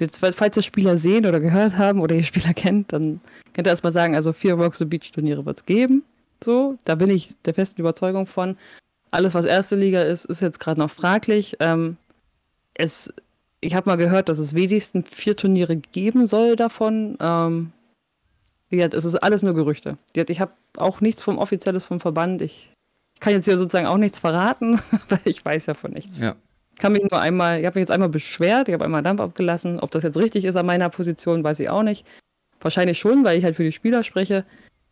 [0.00, 3.20] jetzt, falls ihr Spieler sehen oder gehört haben oder ihr Spieler kennt, dann
[3.52, 6.02] könnt ihr erstmal sagen, also vier Rock the Beach Turniere wird es geben.
[6.42, 8.56] So, da bin ich der festen Überzeugung von.
[9.10, 11.56] Alles, was erste Liga ist, ist jetzt gerade noch fraglich.
[11.60, 11.96] Ähm,
[12.74, 13.12] es,
[13.64, 17.16] ich habe mal gehört, dass es wenigstens vier Turniere geben soll davon.
[17.20, 17.72] Ähm,
[18.70, 19.98] gesagt, es ist alles nur Gerüchte.
[20.14, 22.42] Ich habe auch nichts vom Offizielles vom Verband.
[22.42, 22.72] Ich
[23.20, 26.18] kann jetzt hier sozusagen auch nichts verraten, weil ich weiß ja von nichts.
[26.18, 26.36] Ja.
[26.78, 29.78] Kann mich nur einmal, ich habe mich jetzt einmal beschwert, ich habe einmal Dampf abgelassen.
[29.78, 32.04] Ob das jetzt richtig ist an meiner Position, weiß ich auch nicht.
[32.60, 34.44] Wahrscheinlich schon, weil ich halt für die Spieler spreche.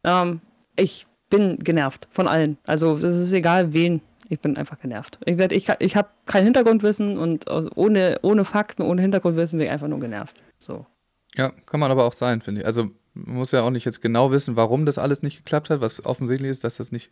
[0.05, 0.41] Ähm,
[0.77, 2.59] ich bin genervt von allen.
[2.67, 4.01] Also es ist egal wen.
[4.33, 5.19] Ich bin einfach genervt.
[5.27, 7.45] Ich, ich, ich habe kein Hintergrundwissen und
[7.77, 10.41] ohne, ohne Fakten, ohne Hintergrundwissen bin ich einfach nur genervt.
[10.57, 10.87] So.
[11.35, 12.67] Ja, kann man aber auch sein, finde ich.
[12.67, 15.83] Also Man muss ja auch nicht jetzt genau wissen, warum das alles nicht geklappt hat,
[15.83, 17.11] was offensichtlich ist, dass das nicht,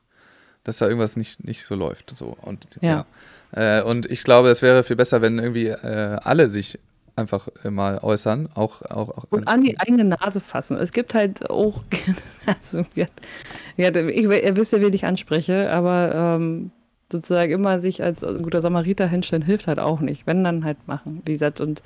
[0.65, 2.17] dass da irgendwas nicht, nicht so läuft.
[2.17, 2.39] So.
[2.41, 3.05] Und, Ja.
[3.55, 3.81] ja.
[3.81, 6.79] Äh, und ich glaube, es wäre viel besser, wenn irgendwie äh, alle sich
[7.17, 8.49] einfach äh, mal äußern.
[8.55, 10.79] Auch, auch, auch Und an die eigene Nase fassen.
[10.79, 11.83] Es gibt halt auch,
[12.47, 13.09] also, ja,
[13.77, 16.71] ja, ich, ihr wisst ja, wen ich anspreche, aber ähm,
[17.11, 20.27] sozusagen immer sich als guter Samariter hinstellen, hilft halt auch nicht.
[20.27, 21.23] Wenn, dann halt machen.
[21.25, 21.83] Wie gesagt, und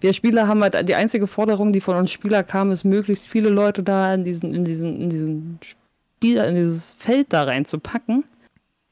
[0.00, 3.48] wir Spieler haben halt, die einzige Forderung, die von uns Spieler kam, ist, möglichst viele
[3.48, 8.24] Leute da in diesen, in diesen, in diesen Spieler, in dieses Feld da reinzupacken.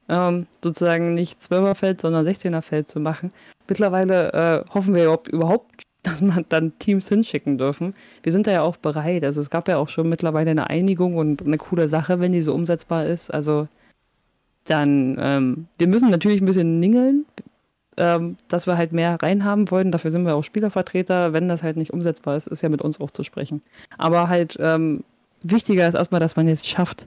[0.09, 3.33] Ähm, sozusagen nicht 12er Feld, sondern 16er Feld zu machen.
[3.69, 7.95] Mittlerweile äh, hoffen wir überhaupt, überhaupt, dass man dann Teams hinschicken dürfen.
[8.23, 9.25] Wir sind da ja auch bereit.
[9.25, 12.43] Also es gab ja auch schon mittlerweile eine Einigung und eine coole Sache, wenn die
[12.43, 13.35] so umsetzbar ist.
[13.35, 13.67] Also
[14.67, 17.25] dann, ähm, wir müssen natürlich ein bisschen ningeln,
[17.97, 19.91] ähm, dass wir halt mehr reinhaben wollen.
[19.91, 21.33] Dafür sind wir auch Spielervertreter.
[21.33, 23.63] Wenn das halt nicht umsetzbar ist, ist ja mit uns auch zu sprechen.
[23.97, 25.05] Aber halt ähm,
[25.43, 27.07] wichtiger ist erstmal, dass man jetzt schafft,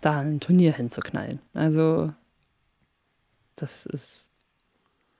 [0.00, 1.38] da ein Turnier hinzuknallen.
[1.54, 2.12] Also
[3.56, 4.24] das ist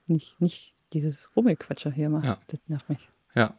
[0.07, 2.23] nicht, nicht dieses Rummelquatscher hier mal.
[2.23, 2.37] Ja.
[2.47, 3.09] Das nervt mich.
[3.35, 3.53] Ja.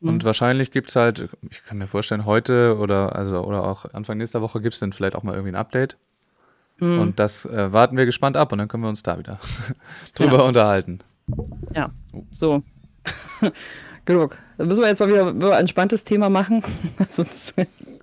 [0.00, 0.24] Und Mhm.
[0.24, 4.40] wahrscheinlich gibt es halt, ich kann mir vorstellen, heute oder also oder auch Anfang nächster
[4.42, 5.96] Woche gibt es dann vielleicht auch mal irgendwie ein Update.
[6.80, 7.00] Mhm.
[7.00, 9.38] Und das äh, warten wir gespannt ab und dann können wir uns da wieder
[10.14, 10.42] drüber Ja.
[10.44, 11.00] unterhalten.
[11.74, 11.90] Ja,
[12.30, 12.62] so.
[14.04, 14.36] Genug.
[14.56, 16.62] Dann müssen wir jetzt mal wieder ein entspanntes Thema machen.
[17.08, 17.54] Sonst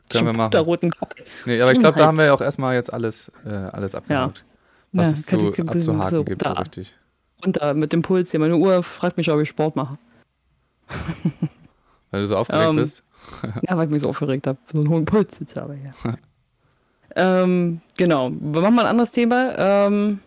[0.10, 0.56] Können wir machen.
[0.58, 1.14] roten Kopf.
[1.46, 4.46] Nee, aber ich glaube, da haben wir ja auch erstmal jetzt alles, äh, alles abgehakt.
[4.92, 6.60] Was Ja, es zu, ich- abzuhaken so, gibt, so da.
[6.60, 6.96] richtig.
[7.44, 8.40] Und da mit dem Puls hier.
[8.40, 9.98] Meine Uhr fragt mich, ob ich Sport mache.
[12.12, 13.04] Weil du so aufgeregt Ähm, bist.
[13.68, 14.58] Ja, weil ich mich so aufgeregt habe.
[14.72, 15.94] So einen hohen Puls jetzt aber hier.
[17.16, 18.32] Ähm, genau.
[18.32, 19.54] Wir machen mal ein anderes Thema.
[19.58, 20.20] Ähm,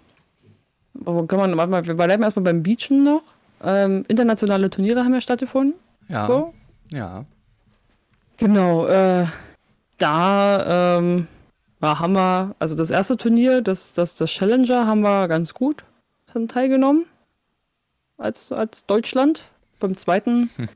[0.95, 3.23] wo kann man, warte mal, wir bleiben erstmal beim Beachen noch.
[3.63, 5.75] Ähm, internationale Turniere haben ja stattgefunden.
[6.09, 6.25] Ja.
[6.25, 6.55] So.
[6.91, 7.25] Ja.
[8.39, 8.87] Genau.
[8.87, 9.27] Äh,
[9.99, 11.27] da ähm,
[11.83, 15.85] ja, haben wir, also das erste Turnier, das, das, das Challenger, haben wir ganz gut
[16.49, 17.07] teilgenommen.
[18.17, 19.49] Als, als Deutschland.
[19.81, 20.69] Beim zweiten Hm.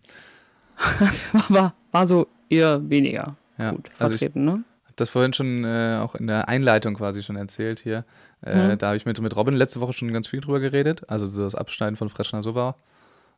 [1.48, 3.70] war, war so eher weniger Ja.
[3.72, 4.64] gut Also ich vertreten, ne?
[4.96, 8.04] Das vorhin schon äh, auch in der Einleitung quasi schon erzählt hier.
[8.42, 8.78] Äh, Mhm.
[8.78, 11.08] Da habe ich mit, mit Robin letzte Woche schon ganz viel drüber geredet.
[11.08, 12.76] Also so das Abschneiden von Freschner Sova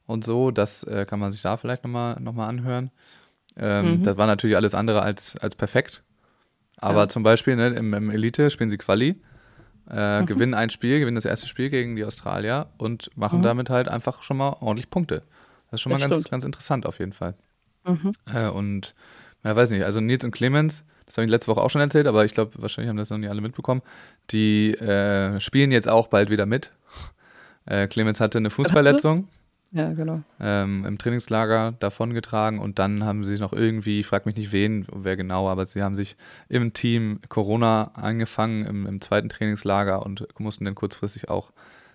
[0.06, 0.50] und so.
[0.50, 2.90] Das äh, kann man sich da vielleicht nochmal noch mal anhören.
[3.56, 4.02] Ähm, Mhm.
[4.02, 6.02] Das war natürlich alles andere als, als perfekt.
[6.78, 7.08] Aber Ja.
[7.08, 9.20] zum Beispiel ne, im, im Elite spielen sie Quali,
[9.90, 10.26] äh, Mhm.
[10.26, 13.42] gewinnen ein Spiel, gewinnen das erste Spiel gegen die Australier und machen Mhm.
[13.44, 15.22] damit halt einfach schon mal ordentlich Punkte.
[15.70, 16.30] Das ist schon Das mal ganz, stimmt.
[16.30, 17.34] ganz interessant auf jeden Fall.
[17.86, 18.12] Mhm.
[18.26, 18.94] Äh, und,
[19.44, 22.06] ja, weiß nicht, also Nils und Clemens, das habe ich letzte Woche auch schon erzählt,
[22.06, 23.82] aber ich glaube, wahrscheinlich haben das noch nicht alle mitbekommen,
[24.30, 26.72] die äh, spielen jetzt auch bald wieder mit.
[27.66, 29.26] Äh, Clemens hatte eine Fußverletzung
[29.72, 30.20] Ja, genau.
[30.38, 34.52] ähm, im Trainingslager davongetragen und dann haben sie sich noch irgendwie, ich frage mich nicht
[34.52, 36.18] wen, wer genau, aber sie haben sich
[36.50, 41.52] im Team Corona angefangen im, im zweiten Trainingslager und mussten dann kurzfristig auch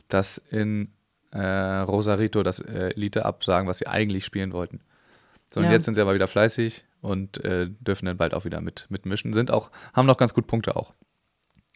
[0.08, 0.90] das in
[1.34, 4.80] äh, Rosarito, das äh, Elite, absagen, was sie eigentlich spielen wollten.
[5.46, 5.74] So, und Ja.
[5.74, 9.34] jetzt sind sie aber wieder fleißig und äh, dürfen dann bald auch wieder mit, mitmischen.
[9.34, 10.94] Sind auch, haben noch ganz gut Punkte auch.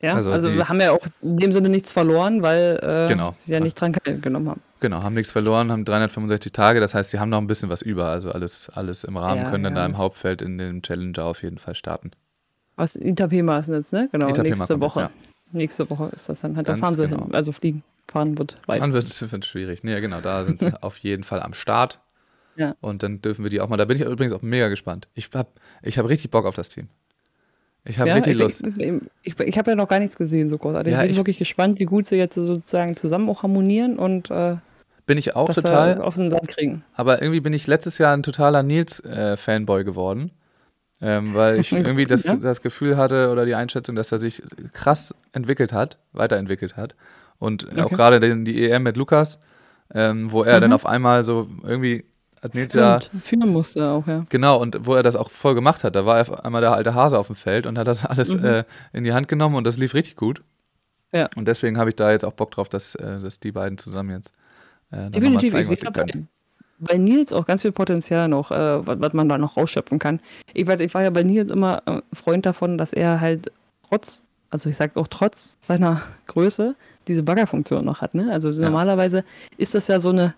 [0.01, 3.07] Ja, Also also, die- wir haben ja auch in dem Sinne nichts verloren, weil äh,
[3.07, 3.32] Genau.
[3.34, 4.61] sie ja nicht dran genommen haben.
[4.82, 7.82] Genau, haben nichts verloren, haben 365 Tage, das heißt, sie haben noch ein bisschen was
[7.82, 10.82] über, also alles, alles im Rahmen, Ja, können dann ja, da im Hauptfeld in dem
[10.82, 12.11] Challenger auf jeden Fall starten.
[12.76, 14.09] Was Itapema ist jetzt, ne?
[14.11, 15.01] Genau, Itapema nächste kommt jetzt, Woche.
[15.03, 15.09] ja.
[15.53, 16.57] Nächste Woche ist das dann.
[16.57, 17.26] Halt, da fahren sie genau.
[17.26, 17.36] hin.
[17.36, 17.84] Also fliegen.
[18.11, 18.82] Fahren wird weit.
[18.82, 19.84] Dann wird wird schwierig.
[19.84, 22.01] Nee, genau, da sind sie auf jeden Fall am Start.
[22.55, 22.75] Ja.
[22.81, 25.07] Und dann dürfen wir die auch mal, da bin ich übrigens auch mega gespannt.
[25.15, 25.49] Ich habe
[25.81, 26.87] ich hab richtig Bock auf das Team.
[27.85, 28.63] Ich habe ja, richtig ich, Lust.
[28.77, 28.93] Ich,
[29.23, 30.93] ich, ich habe ja noch gar nichts gesehen, so großartig.
[30.93, 34.31] Ja, ich bin ich- wirklich gespannt, wie gut sie jetzt sozusagen zusammen auch harmonieren und
[34.31, 34.55] äh,
[35.05, 36.01] Bin ich auch total.
[36.01, 36.83] auf den Sand kriegen.
[36.93, 40.31] Aber irgendwie bin ich letztes Jahr ein totaler Nils-Fanboy geworden.
[41.01, 42.35] Ähm, weil ich irgendwie das, Ja.
[42.35, 44.41] das Gefühl hatte oder die Einschätzung, dass er sich
[44.71, 46.95] krass entwickelt hat, weiterentwickelt hat.
[47.39, 47.95] Und auch Okay.
[47.95, 49.39] gerade den- die EM mit Lukas,
[49.93, 50.75] ähm, wo er dann Mhm.
[50.75, 52.05] auf einmal so irgendwie
[52.53, 54.23] Nils ja Führen musste auch, ja.
[54.29, 55.95] Genau, und wo er das auch voll gemacht hat.
[55.95, 58.43] Da war auf einmal der alte Hase auf dem Feld und hat das alles Mhm.
[58.45, 60.41] äh, in die Hand genommen und das lief richtig gut.
[61.13, 61.29] Ja.
[61.35, 64.09] Und deswegen habe ich da jetzt auch Bock drauf, dass, äh, dass die beiden zusammen
[64.11, 64.33] jetzt
[64.91, 66.27] äh, Definitiv, ich zeigen, sehe sie können.
[66.79, 69.99] bei, bei Nils auch ganz viel Potenzial noch, äh, was, was man da noch rausschöpfen
[69.99, 70.19] kann.
[70.53, 73.51] Ich war, ich war ja bei Nils immer äh, Freund davon, dass er halt
[73.87, 76.75] trotz, also ich sage auch trotz seiner Größe,
[77.07, 78.15] diese Baggerfunktion noch hat.
[78.15, 78.31] Ne?
[78.31, 78.61] Also Ja.
[78.69, 79.23] normalerweise
[79.57, 80.33] ist das ja so eine,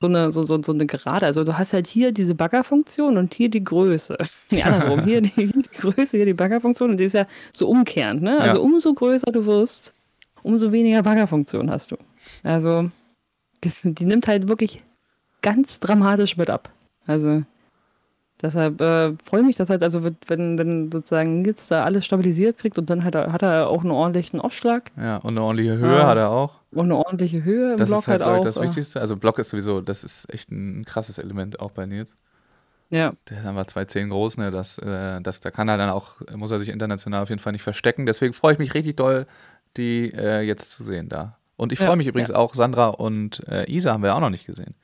[0.00, 1.24] so eine, so, so, so eine Gerade.
[1.26, 4.16] Also du hast halt hier diese Baggerfunktion und hier die Größe.
[4.50, 5.04] Nee, andersrum.
[5.04, 8.22] hier, die, hier die Größe, hier die Baggerfunktion und die ist ja so umkehrend.
[8.22, 8.38] Ne?
[8.40, 8.62] Also Ja.
[8.62, 9.94] umso größer du wirst,
[10.42, 11.96] umso weniger Baggerfunktion hast du.
[12.42, 12.88] Also
[13.62, 14.82] das, die nimmt halt wirklich
[15.42, 16.70] ganz dramatisch mit ab.
[17.06, 17.42] Also
[18.42, 22.58] Deshalb äh, freue ich mich, dass halt, also wenn, wenn sozusagen Nils da alles stabilisiert
[22.58, 24.90] kriegt und dann hat er, hat er auch einen ordentlichen Aufschlag.
[24.96, 26.06] Ja, und eine ordentliche Höhe Ja.
[26.06, 26.60] hat er auch.
[26.70, 28.44] Und eine ordentliche Höhe im Das Block ist halt, halt auch.
[28.44, 29.00] das äh, Wichtigste.
[29.00, 32.16] Also Block ist sowieso, das ist echt ein krasses Element auch bei Nils.
[32.90, 34.50] Ja, Der ist einfach 2,10 groß, ne?
[34.50, 37.52] Das, äh, das, da kann er dann auch, muss er sich international auf jeden Fall
[37.52, 38.06] nicht verstecken.
[38.06, 39.26] Deswegen freue ich mich richtig doll,
[39.76, 41.36] die äh, jetzt zu sehen da.
[41.56, 42.36] Und ich Ja, freue mich übrigens ja.
[42.36, 44.74] auch, Sandra und äh, Isa haben wir auch noch nicht gesehen.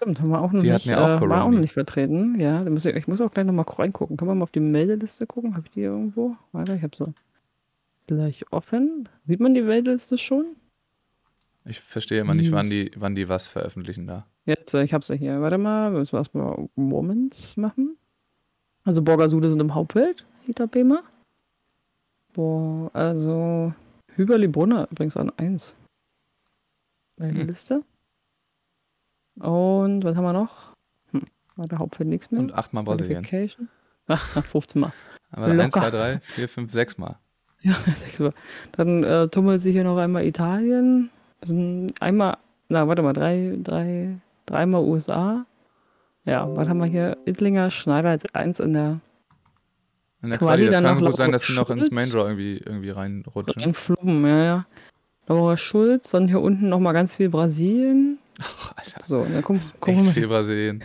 [0.00, 1.72] Stimmt, haben wir auch noch Die nicht, hatten ja auch äh, war auch noch nicht
[1.72, 2.38] vertreten.
[2.40, 4.16] Ja, muss ich, ich muss auch gleich nochmal reingucken.
[4.16, 5.54] Können wir mal auf die Meldeliste gucken?
[5.56, 6.36] Habe ich die irgendwo?
[6.52, 7.12] Warte, ich habe sie
[8.06, 9.08] gleich offen.
[9.26, 10.56] Sieht man die Meldeliste schon?
[11.66, 14.26] Ich verstehe immer nicht, wann die, wann die was veröffentlichen da.
[14.46, 15.40] Jetzt, äh, ich habe sie hier.
[15.42, 17.96] Warte mal, müssen wir erstmal Moments machen.
[18.84, 21.02] Also Borgasude sind im Hauptfeld, Hita Bema.
[22.32, 23.74] Boah, also
[24.14, 25.74] Hüberli Brunner übrigens an 1.
[27.16, 27.48] Bei der Hm.
[27.48, 27.82] Liste.
[29.40, 30.74] Und was haben wir noch?
[31.12, 31.22] Hm,
[31.56, 32.40] war der Hauptfeld nichts mehr.
[32.40, 33.22] Und achtmal Brasilien.
[33.22, 33.68] Qualification.
[34.06, 34.92] Ach, nach 15 Mal.
[35.32, 35.70] Aber 1, Locker.
[35.70, 37.16] 2, 3, 4, 5, 6 Mal.
[37.62, 38.32] Ja, sechs Mal.
[38.72, 41.10] Dann äh, tummelt sich hier noch einmal Italien.
[42.00, 42.38] Einmal,
[42.70, 44.16] na, warte mal, drei, drei,
[44.46, 45.44] dreimal USA.
[46.24, 47.18] Ja, was haben wir hier?
[47.26, 49.00] Ittlinger, Schneider als eins in der
[50.22, 51.90] In der Quali Quali, das kann gut sein, dass sie noch ins.
[51.90, 53.62] Main Draw irgendwie, irgendwie reinrutschen.
[53.62, 54.66] in Flummen, ja, ja.
[55.26, 58.19] Laura Schulz, dann hier unten nochmal ganz viel Brasilien.
[58.40, 60.82] Ach, Alter, So, dann gucken, gucken, echt wir, viel Brasilien.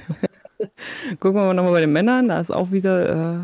[1.19, 2.27] gucken wir mal nochmal bei den Männern.
[2.27, 3.39] Da ist auch wieder äh,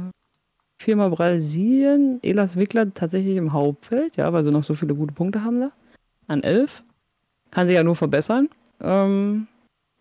[0.82, 2.20] viermal Brasilien.
[2.24, 5.72] Elas Wickler tatsächlich im Hauptfeld, ja, weil sie noch so viele gute Punkte haben da.
[6.28, 6.84] An elf.
[7.52, 8.50] Kann sich ja nur verbessern.
[8.82, 9.48] Ähm,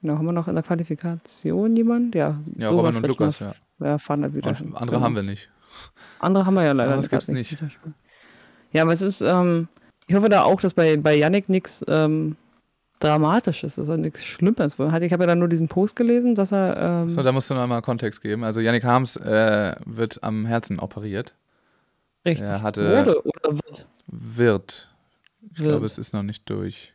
[0.01, 2.15] genau, haben wir noch in der Qualifikation jemand?
[2.15, 3.55] Ja, Ja, Sora Robin und Lukas, ja.
[3.81, 4.51] Ja, fahren halt wieder.
[4.51, 5.51] Und andere haben wir nicht.
[6.19, 7.59] Andere haben wir ja leider Anderes grad gibt's nicht.
[8.73, 9.69] Ja, aber es ist, ähm,
[10.07, 12.37] ich hoffe da auch, dass bei, bei Yannick nichts ähm,
[13.01, 14.75] Dramatisches ist, also nichts Schlimmes.
[14.75, 14.79] Ich
[15.13, 16.77] habe ja dann nur diesen Post gelesen, dass er.
[17.03, 18.45] Ähm, So, da musst du noch mal Kontext geben.
[18.45, 21.35] Also Yannick Harms äh, wird am Herzen operiert.
[22.25, 23.87] richtig er hatte- wurde oder wird.
[24.07, 24.95] Wird.
[25.53, 25.69] Ich Wird.
[25.69, 26.93] glaube, es ist noch nicht durch.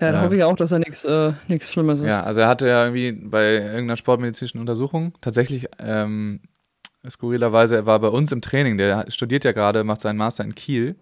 [0.00, 2.06] Ja, da äh, hoffe ich auch, dass er nichts äh, Schlimmes ist.
[2.08, 6.40] Ja, also er hatte ja irgendwie bei irgendeiner sportmedizinischen Untersuchung tatsächlich ähm,
[7.08, 10.54] skurrilerweise, er war bei uns im Training, der studiert ja gerade, macht seinen Master in
[10.54, 10.96] Kiel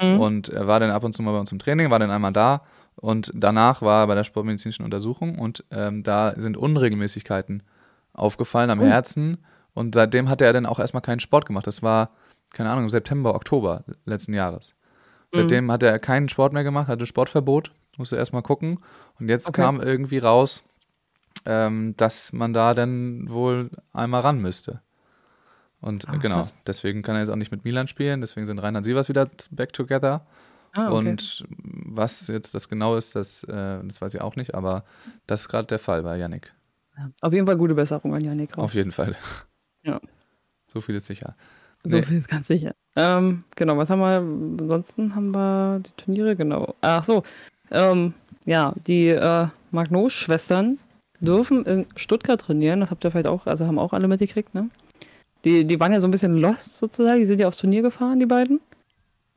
[0.00, 0.20] Mhm.
[0.20, 2.32] und er war dann ab und zu mal bei uns im Training, war dann einmal
[2.32, 2.60] da
[2.96, 7.62] und danach war er bei der sportmedizinischen Untersuchung und ähm, da sind Unregelmäßigkeiten
[8.12, 8.84] aufgefallen am Oh.
[8.84, 9.38] Herzen
[9.74, 11.66] und seitdem hatte er dann auch erstmal keinen Sport gemacht.
[11.66, 12.10] Das war,
[12.52, 14.74] keine Ahnung, im September, Oktober letzten Jahres.
[15.32, 15.36] Mhm.
[15.38, 18.78] Seitdem hat er keinen Sport mehr gemacht, hatte Sportverbot, musste erstmal gucken.
[19.20, 19.60] Und jetzt Okay.
[19.62, 20.64] kam irgendwie raus,
[21.44, 24.80] ähm, dass man da dann wohl einmal ran müsste.
[25.80, 26.54] Und Ah, genau, krass.
[26.66, 29.72] deswegen kann er jetzt auch nicht mit Milan spielen, deswegen sind Reinhard Sievers wieder back
[29.74, 30.26] together.
[30.76, 31.08] Ah, okay.
[31.08, 34.84] Und was jetzt das genau ist, das, äh, das weiß ich auch nicht, aber
[35.26, 36.52] das ist gerade der Fall bei Yannick.
[36.98, 37.10] ja.
[37.22, 38.56] Auf jeden Fall gute Besserung an Yannick.
[38.58, 39.16] Auf jeden Fall.
[39.84, 40.00] Ja.
[40.66, 41.34] So viel ist sicher.
[41.84, 42.02] So Nee.
[42.02, 42.74] viel ist ganz sicher.
[42.96, 44.18] Ähm, genau, was haben wir?
[44.62, 46.74] Ansonsten haben wir die Turniere, genau.
[46.80, 47.22] Ach so,
[47.70, 48.12] ähm,
[48.44, 50.78] ja, die äh, Magnus-Schwestern
[51.20, 52.80] dürfen in Stuttgart trainieren.
[52.80, 54.68] Das habt ihr vielleicht auch, also haben auch alle mitgekriegt, ne?
[55.44, 57.20] Die, die waren ja so ein bisschen lost sozusagen.
[57.20, 58.60] Die sind ja aufs Turnier gefahren, die beiden.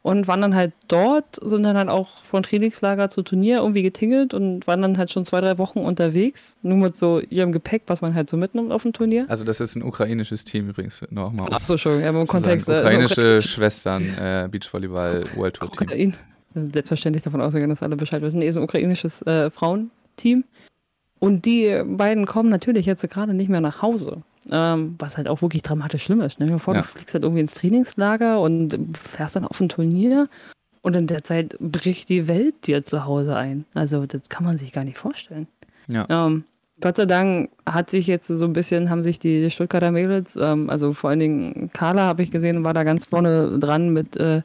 [0.01, 4.33] Und waren dann halt dort, sind dann halt auch von Trainingslager zu Turnier irgendwie getingelt
[4.33, 6.55] und waren dann halt schon zwei, drei Wochen unterwegs.
[6.61, 9.25] Nur mit so ihrem Gepäck, was man halt so mitnimmt auf dem Turnier.
[9.27, 12.27] Also das ist ein ukrainisches Team übrigens, nochmal Ach so, schon, ja, im zu sagen.
[12.27, 12.69] Kontext.
[12.69, 15.87] äh, Ukrainische ukrainisch- Schwestern, äh, Beachvolleyball World Tour Team.
[15.87, 16.13] Ukraine.
[16.53, 18.39] Wir sind selbstverständlich davon ausgegangen, dass alle Bescheid wissen.
[18.39, 20.45] Nee, ist ein ukrainisches äh, Frauenteam.
[21.19, 24.21] Und die beiden kommen natürlich jetzt gerade nicht mehr nach Hause.
[24.49, 26.39] Ähm, was halt auch wirklich dramatisch schlimm ist.
[26.39, 26.81] Dir vor, Ja.
[26.81, 30.29] du fliegst halt irgendwie ins Trainingslager und fährst dann auf ein Turnier
[30.81, 33.65] und in der Zeit bricht die Welt dir zu Hause ein.
[33.73, 35.47] Also das kann man sich gar nicht vorstellen.
[35.87, 36.07] Ja.
[36.09, 36.45] Ähm,
[36.81, 40.69] Gott sei Dank hat sich jetzt so ein bisschen, haben sich die Stuttgarter Mädels, ähm,
[40.69, 44.41] also vor allen Dingen Carla habe ich gesehen, war da ganz vorne dran mit äh,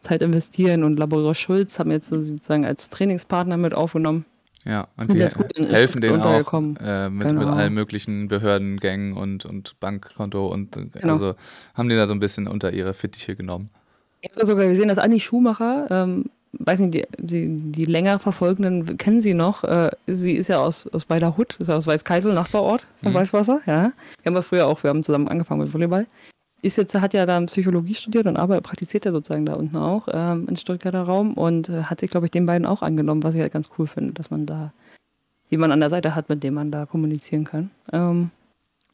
[0.00, 4.26] Zeit investieren und Labora Schulz haben jetzt sozusagen als Trainingspartner mit aufgenommen.
[4.64, 7.50] Ja, und Und die jetzt gut helfen denen auch äh, mit, mit Genau.
[7.52, 11.12] allen möglichen Behördengängen und, und Bankkonto und Genau.
[11.12, 11.34] also
[11.74, 13.70] haben die da so ein bisschen unter ihre Fittiche genommen.
[14.20, 18.96] Ich habe sogar gesehen, dass Anni Schumacher, ähm, weiß nicht, die, die, die länger Verfolgenden
[18.98, 19.64] kennen sie noch.
[19.64, 23.16] Äh, sie ist ja aus, aus Beiderhut, ist ja aus Weißkeisel, Nachbarort von Mhm.
[23.16, 23.60] Weißwasser.
[23.66, 23.92] Ja.
[24.22, 26.06] Wir haben ja früher auch, wir haben zusammen angefangen mit Volleyball.
[26.64, 30.06] Ist jetzt, hat ja dann Psychologie studiert und arbeitet, praktiziert ja sozusagen da unten auch
[30.12, 33.34] ähm, im Stuttgarter Raum und äh, hat sich, glaube ich, den beiden auch angenommen, was
[33.34, 34.72] ich halt ganz cool finde, dass man da
[35.50, 37.70] jemanden an der Seite hat, mit dem man da kommunizieren kann.
[37.92, 38.30] Ähm,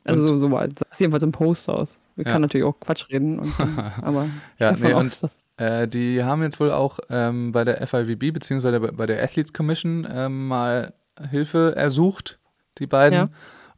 [0.05, 1.99] also so, so weit, sah es jedenfalls im Post aus.
[2.16, 2.33] Wir Ja.
[2.33, 3.53] kann natürlich auch Quatsch reden, und,
[4.03, 4.27] aber
[4.59, 5.21] Ja, nee, und
[5.59, 9.53] äh, die haben jetzt wohl auch ähm, bei der FIVB beziehungsweise bei- bei der Athletes
[9.53, 10.95] Commission ähm, mal
[11.31, 12.39] Hilfe ersucht,
[12.79, 13.19] die beiden.
[13.19, 13.29] Ja.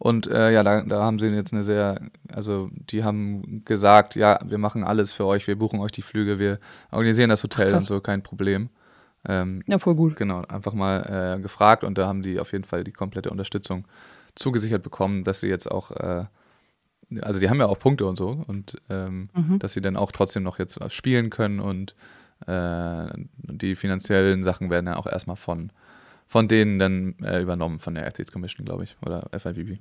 [0.02, 2.00] Und äh, ja, da, da haben sie jetzt eine sehr,
[2.32, 6.38] also die haben gesagt, ja, wir machen alles für euch, wir buchen euch die Flüge,
[6.38, 6.58] wir
[6.90, 8.70] organisieren das Hotel Ach, und so, kein Problem.
[9.28, 10.16] Ähm, Ja, voll gut.
[10.16, 13.84] Genau, einfach mal äh, gefragt und da haben die auf jeden Fall die komplette Unterstützung
[14.34, 16.24] zugesichert bekommen, dass sie jetzt auch, äh,
[17.20, 19.58] also die haben ja auch Punkte und so und ähm, Mhm.
[19.58, 21.94] dass sie dann auch trotzdem noch jetzt spielen können und
[22.46, 25.72] äh, die finanziellen Sachen werden ja auch erstmal von,
[26.26, 29.78] von denen dann äh, übernommen, von der Athletes Commission, glaube ich, oder FIVB.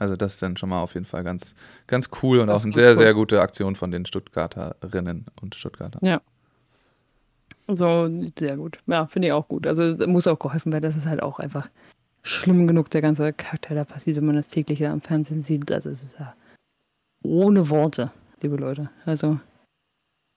[0.00, 1.54] Also das ist dann schon mal auf jeden Fall ganz,
[1.86, 2.96] ganz cool und Das auch eine sehr, cool.
[2.96, 5.98] sehr gute Aktion von den Stuttgarterinnen und Stuttgarter.
[6.02, 6.20] Ja.
[7.68, 8.78] So, sehr gut.
[8.86, 9.66] Ja, finde ich auch gut.
[9.66, 10.82] Also muss auch geholfen werden.
[10.82, 11.68] Das ist halt auch einfach
[12.22, 15.70] schlimm genug, der ganze Charakter da passiert, wenn man das täglich am Fernsehen sieht.
[15.70, 16.34] Es ist ja
[17.22, 18.90] ohne Worte, liebe Leute.
[19.04, 19.38] Also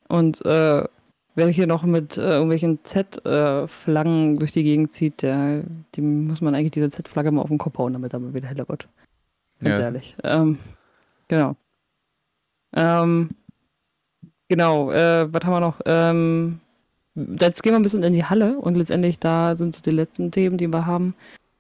[0.10, 0.84] und äh,
[1.36, 5.64] wer hier noch mit äh, irgendwelchen Z-Flaggen durch die Gegend zieht, der,
[5.96, 8.48] dem muss man eigentlich diese Z-Flagge mal auf den Kopf hauen, damit er mal wieder
[8.48, 8.88] heller wird.
[9.64, 9.86] Ganz Ja.
[9.86, 10.16] ehrlich.
[10.24, 10.60] Ähm,
[11.28, 11.56] genau.
[12.76, 13.30] Ähm,
[14.48, 15.80] genau, äh, was haben wir noch?
[15.86, 16.60] Ähm,
[17.16, 20.32] jetzt gehen wir ein bisschen in die Halle und letztendlich da sind so die letzten
[20.32, 21.14] Themen, die wir haben,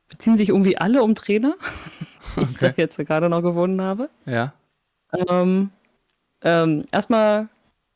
[0.09, 1.55] beziehen sich irgendwie alle um Trainer,
[2.37, 2.73] die ich da Okay.
[2.77, 4.09] jetzt gerade noch gefunden habe.
[4.25, 4.53] Ja,
[5.29, 5.69] Ähm,
[6.41, 7.47] ähm, erstmal,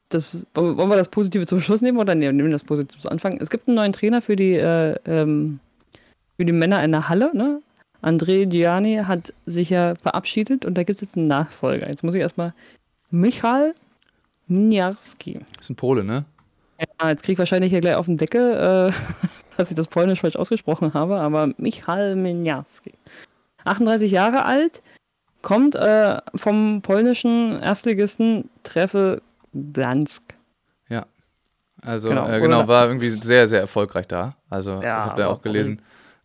[0.10, 3.38] das, wollen wir das Positive zum Schluss nehmen oder nehmen wir das Positive zum Anfang?
[3.41, 5.60] Es gibt einen neuen Trainer für die, äh, ähm,
[6.38, 7.62] für die Männer in der Halle, ne?
[8.08, 11.89] André Gianni hat sich ja verabschiedet und da gibt es jetzt einen Nachfolger.
[11.89, 12.53] Jetzt muss ich erstmal
[13.10, 13.74] Michal
[14.47, 15.41] Miniarski.
[15.60, 16.26] ist ein Pole, ne?
[16.80, 18.93] Ja, jetzt krieg ich wahrscheinlich hier gleich auf den Deckel, äh,
[19.58, 22.93] dass ich das Polnisch falsch ausgesprochen habe, aber Michal Miniarski.
[23.66, 24.82] 38 Jahre alt,
[25.41, 29.22] kommt äh, vom polnischen Erstligisten Treffe
[29.53, 30.38] Gdansk.
[31.82, 34.36] Also Genau, äh, genau war irgendwie sehr, sehr erfolgreich da.
[34.49, 35.82] Also Ja, ich habe da auch gelesen,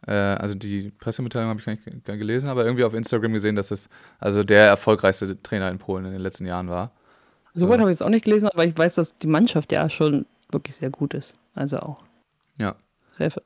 [0.06, 3.70] äh, also die Pressemitteilung habe ich gar nicht gelesen, aber irgendwie auf Instagram gesehen, dass
[3.70, 3.88] es
[4.18, 6.90] also der erfolgreichste Trainer in Polen in den letzten Jahren war.
[7.54, 7.70] So.
[7.70, 10.76] habe ich es auch nicht gelesen, aber ich weiß, dass die Mannschaft ja schon wirklich
[10.76, 11.34] sehr gut ist.
[11.54, 12.02] Also auch.
[12.58, 12.74] Ja.
[13.16, 13.42] Treffe.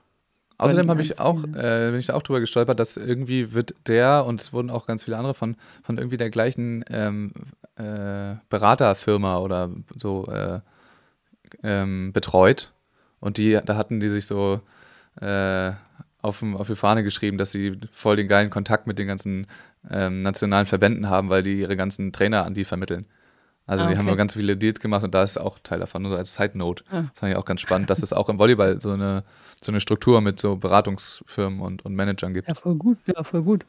[0.58, 4.24] Außerdem habe ich auch, äh, bin ich da auch drüber gestolpert, dass irgendwie wird der
[4.24, 7.32] und es wurden auch ganz viele andere von, von irgendwie der gleichen ähm,
[7.76, 10.60] äh, Beraterfirma oder so äh,
[11.62, 12.72] ähm, betreut.
[13.20, 14.60] Und die, da hatten die sich so
[15.20, 15.72] äh,
[16.26, 19.46] auf, dem- auf die Fahne geschrieben, dass sie voll den geilen Kontakt mit den ganzen
[19.90, 23.06] ähm, nationalen Verbänden haben, weil die ihre ganzen Trainer an die vermitteln.
[23.68, 24.16] Also Ah, die haben okay.
[24.16, 26.84] ganz viele Deals gemacht und da ist auch Teil davon, nur so als Side Note.
[26.88, 27.02] Ah.
[27.12, 29.24] Das fand ich auch ganz spannend, dass es auch im Volleyball so eine,
[29.60, 32.46] so eine Struktur mit so Beratungsfirmen und, und Managern gibt.
[32.46, 32.98] Ja, voll gut.
[33.06, 33.64] Ja, voll gut.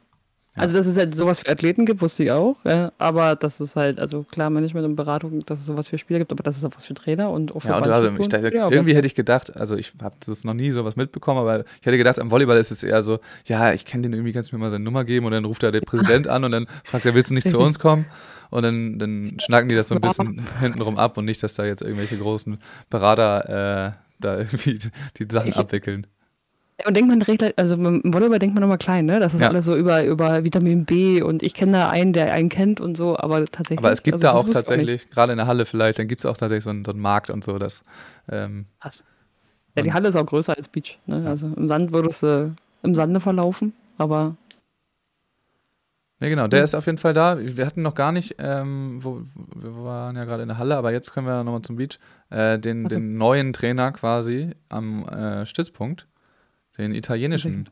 [0.57, 2.57] Also, dass es halt sowas für Athleten gibt, wusste ich auch.
[2.65, 6.19] Ja, aber dass es halt, also klar, Management und Beratung, dass es sowas für Spieler
[6.19, 8.27] gibt, aber dass es auch was für Trainer und auch für Ja, und also ich
[8.29, 11.59] dachte, Ja, irgendwie hätte ich gedacht, also ich habe das noch nie sowas mitbekommen, aber
[11.79, 14.51] ich hätte gedacht, am Volleyball ist es eher so, ja, ich kenne den irgendwie, kannst
[14.51, 16.67] du mir mal seine Nummer geben und dann ruft er der Präsident an und dann
[16.83, 18.05] fragt er, willst du nicht zu uns kommen?
[18.49, 21.65] Und dann, dann schnacken die das so ein bisschen hintenrum ab und nicht, dass da
[21.65, 22.57] jetzt irgendwelche großen
[22.89, 24.79] Berater äh, da irgendwie
[25.19, 26.07] die Sachen Ich- abwickeln.
[26.85, 29.19] Und denkt man direkt, also im Volleyball denkt man immer klein, ne?
[29.19, 29.49] Das ist Ja.
[29.49, 32.95] alles so über, über Vitamin B und ich kenne da einen, der einen kennt und
[32.95, 33.79] so, aber tatsächlich.
[33.79, 36.21] Aber es gibt also da das auch tatsächlich, gerade in der Halle vielleicht, dann gibt
[36.21, 37.83] es auch tatsächlich so einen, so einen Markt und so, dass
[38.29, 38.65] ähm.
[39.75, 40.99] Ja, die Halle ist auch größer als Beach.
[41.07, 41.23] Ne?
[41.23, 41.29] Ja.
[41.29, 42.49] Also im Sand würde es äh,
[42.83, 44.35] im Sande verlaufen, aber
[46.19, 47.37] Ne, genau, der ist auf jeden Fall da.
[47.39, 49.21] Wir hatten noch gar nicht, ähm, wo,
[49.55, 51.99] wir waren ja gerade in der Halle, aber jetzt können wir nochmal zum Beach,
[52.31, 52.95] äh, den, Ach so.
[52.95, 56.07] den neuen Trainer quasi am äh, Stützpunkt,
[56.77, 57.69] den italienischen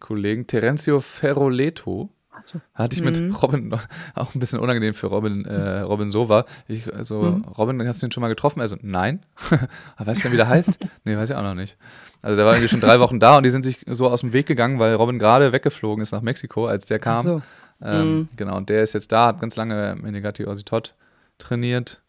[0.00, 2.10] Kollegen Terenzio Ferroleto.
[2.30, 3.06] also, Hatte ich Mhm.
[3.28, 6.44] mit Robin, noch- auch ein bisschen unangenehm für Robin, äh, Robin Sova.
[6.66, 7.44] Ich, also, Mhm.
[7.44, 8.60] Robin, hast du ihn schon mal getroffen?
[8.60, 9.20] Also, nein.
[9.98, 10.78] Weißt du denn, wie der heißt?
[11.04, 11.76] nee, weiß ich auch noch nicht.
[12.22, 14.32] Also, der war irgendwie schon drei Wochen da und die sind sich so aus dem
[14.32, 17.22] Weg gegangen, weil Robin gerade weggeflogen ist nach Mexiko, als der kam.
[17.22, 17.42] so.
[17.80, 18.28] Ähm, Mhm.
[18.36, 20.94] Genau, und der ist jetzt da, hat ganz lange Menegatti Ositot
[21.38, 22.02] trainiert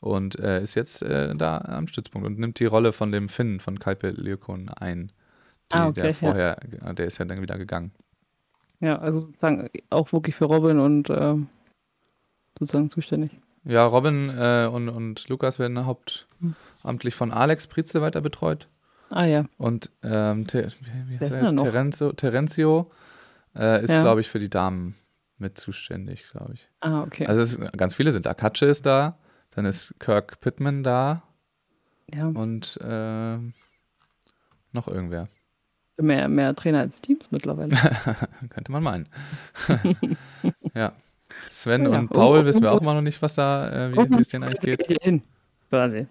[0.00, 3.60] und äh, ist jetzt äh, da am Stützpunkt und nimmt die Rolle von dem Finn
[3.60, 5.10] von Kalpe Leokon ein.
[5.72, 6.12] Die, Ah, okay, der ja.
[6.12, 6.56] vorher,
[6.94, 7.92] der ist ja dann wieder gegangen.
[8.80, 11.48] Ja, also sozusagen auch wirklich für Robin und ähm,
[12.58, 13.32] sozusagen zuständig.
[13.64, 18.68] Ja, Robin äh, und, und Lukas werden hauptamtlich von Alex Prize weiter betreut.
[19.10, 19.46] Ah ja.
[19.56, 20.68] Und ähm, Te
[21.08, 21.56] wie, heißt er?
[21.56, 22.90] Terenzio, Terenzio
[23.56, 24.02] äh, ist, Ja.
[24.02, 24.94] glaube ich, für die Damen
[25.38, 26.70] mit zuständig, glaube ich.
[26.80, 27.26] Ah, okay.
[27.26, 28.34] Also es ist, ganz viele sind da.
[28.34, 29.18] Katsche ist da,
[29.50, 31.22] dann ist Kirk Pittman da
[32.12, 32.26] ja.
[32.26, 33.36] und äh,
[34.72, 35.28] noch irgendwer.
[35.98, 37.74] Mehr, mehr Trainer als Teams mittlerweile.
[38.50, 39.08] Könnte man meinen.
[40.74, 40.92] ja.
[41.50, 41.98] Sven Ja, ja.
[42.00, 44.20] und Paul Oh, wissen wir oh, auch immer noch nicht, was da, äh, wie, wie
[44.20, 45.02] es denen eigentlich geht geht.
[45.02, 45.22] hin.
[45.70, 46.06] Quasi.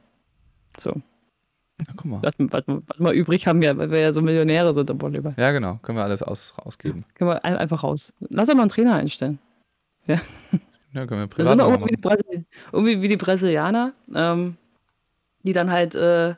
[0.77, 0.91] So.
[0.91, 2.19] Ja, guck mal.
[2.23, 5.33] Was, was, was wir übrig haben, ja, weil wir ja so Millionäre sind im Volleyball.
[5.38, 5.79] Ja, genau.
[5.83, 7.05] Können wir alles aus, ausgeben.
[7.15, 8.13] Können wir ein- einfach raus.
[8.29, 9.39] Lass doch mal einen Trainer einstellen.
[10.07, 10.19] Ja,
[10.93, 12.17] können wir privat sind wir irgendwie, die machen.
[12.23, 14.55] Brasil irgendwie wie die Brasilianer, ähm,
[15.43, 16.36] die dann halt äh,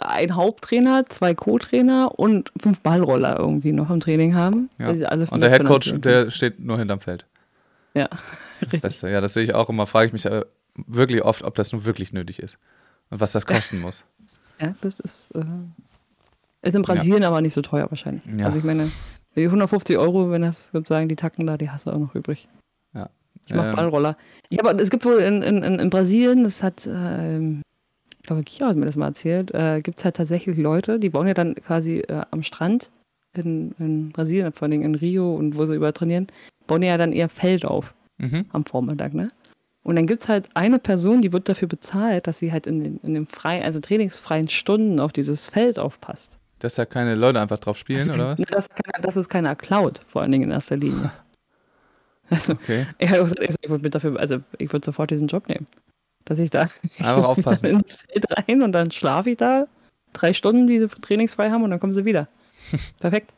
[0.00, 4.68] ein Haupttrainer, zwei Co-Trainer und fünf Ballroller irgendwie noch im Training haben.
[4.78, 4.90] Ja.
[5.30, 7.26] Und der Headcoach, der steht nur hinterm Feld.
[7.94, 8.08] Ja,
[8.62, 8.82] richtig.
[8.82, 9.86] Das, ja, das sehe ich auch immer.
[9.86, 12.58] Frage ich mich äh, wirklich oft, ob das nun wirklich nötig ist.
[13.10, 14.04] Und was das kosten muss.
[14.60, 15.44] Ja, das ist, äh,
[16.62, 18.24] ist in Brasilien aber nicht so teuer wahrscheinlich.
[18.36, 18.46] Ja.
[18.46, 18.90] Also ich meine,
[19.36, 22.48] die 150 Euro, wenn das sozusagen die Tacken da, die hast du auch noch übrig.
[22.94, 23.10] Ja.
[23.46, 24.16] Ich mach Ähm, Ballroller.
[24.50, 27.62] Ja, aber es gibt wohl in, in, in, in Brasilien, das hat, ähm,
[28.24, 31.10] ich glaube, Kia hat mir das mal erzählt, äh, gibt es halt tatsächlich Leute, die
[31.10, 32.90] bauen ja dann quasi äh, am Strand
[33.34, 36.28] in, in Brasilien, vor allen Dingen in Rio und wo sie über trainieren,
[36.66, 38.46] bauen ja dann ihr Feld auf Mhm.
[38.52, 39.30] am Vormittag, ne?
[39.82, 42.80] Und dann gibt es halt eine Person, die wird dafür bezahlt, dass sie halt in
[42.80, 46.38] den, in den frei, also trainingsfreien Stunden auf dieses Feld aufpasst.
[46.60, 48.38] Dass da keine Leute einfach drauf spielen, oder was?
[48.38, 51.12] Ne, Dass, keiner, dass es keiner klaut, vor allen Dingen in erster Linie.
[52.30, 52.86] Also, Okay.
[52.98, 55.66] ich ich, würde dafür, also ich würde sofort diesen Job nehmen.
[56.24, 57.66] Dass ich da Einfach aufpassen.
[57.66, 59.66] ins Feld rein und dann schlafe ich da
[60.12, 62.28] drei Stunden, wie sie trainingsfrei haben und dann kommen sie wieder.
[63.00, 63.32] Perfekt.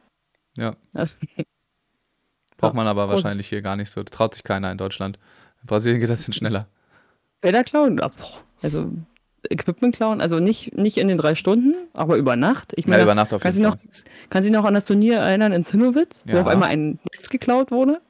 [0.57, 0.75] Ja.
[0.95, 1.17] Also,
[2.59, 4.03] Braucht man aber wahrscheinlich hier gar nicht so.
[4.03, 5.19] Traut sich keiner in Deutschland.
[5.63, 6.67] In Brasilien geht das bisschen schneller.
[7.43, 8.11] Felder klauen, ja,
[8.63, 8.91] also
[9.51, 12.73] Equipment klauen, also nicht, nicht in den drei Stunden, aber über Nacht.
[12.77, 13.79] Ich Ja, meine, über Nacht auf kann jeden sie Fall.
[13.79, 16.41] noch, kann sie noch an das Turnier erinnern in Zinnowitz, wo Ja.
[16.41, 18.01] auf einmal ein Netz geklaut wurde?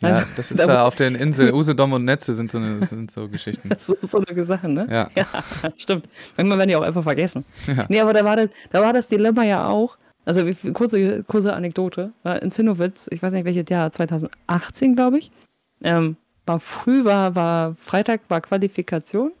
[0.00, 3.10] Ja, Also, das ist da auf den Inseln Usedom und Netze sind so, eine, sind
[3.10, 3.68] so Geschichten.
[3.70, 4.86] Das ist so eine Sache, ne?
[4.90, 5.10] Ja.
[5.14, 5.26] Ja,
[5.76, 6.08] stimmt.
[6.36, 7.44] Manchmal werden die auch einfach vergessen.
[7.66, 7.86] Ja.
[7.88, 9.96] Nee, aber da war das, da war das Dilemma ja auch.
[10.26, 10.42] Also
[10.72, 12.12] kurze, kurze Anekdote.
[12.24, 15.30] Äh, In Zinnowitz, ich weiß nicht welches Jahr, 2018, glaube ich.
[15.82, 16.16] Ähm,
[16.46, 19.32] war früh, war, war Freitag war Qualifikation.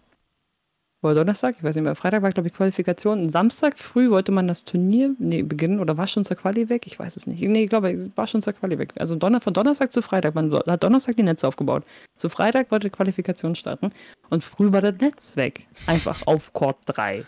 [1.06, 1.94] Oder Donnerstag, ich weiß nicht mehr.
[1.94, 3.28] Freitag war, glaube ich, Qualifikation.
[3.28, 6.86] Samstag früh wollte man das Turnier nee, beginnen oder war schon zur Quali weg?
[6.86, 7.40] Ich weiß es nicht.
[7.40, 8.92] Nee, ich glaube, war schon zur Quali weg.
[8.98, 10.34] Also Donner, von Donnerstag zu Freitag.
[10.34, 11.84] Man hat Donnerstag die Netze aufgebaut.
[12.16, 13.90] Zu Freitag wollte die Qualifikation starten.
[14.30, 15.66] Und früh war das Netz weg.
[15.86, 17.24] Einfach auf Court 3.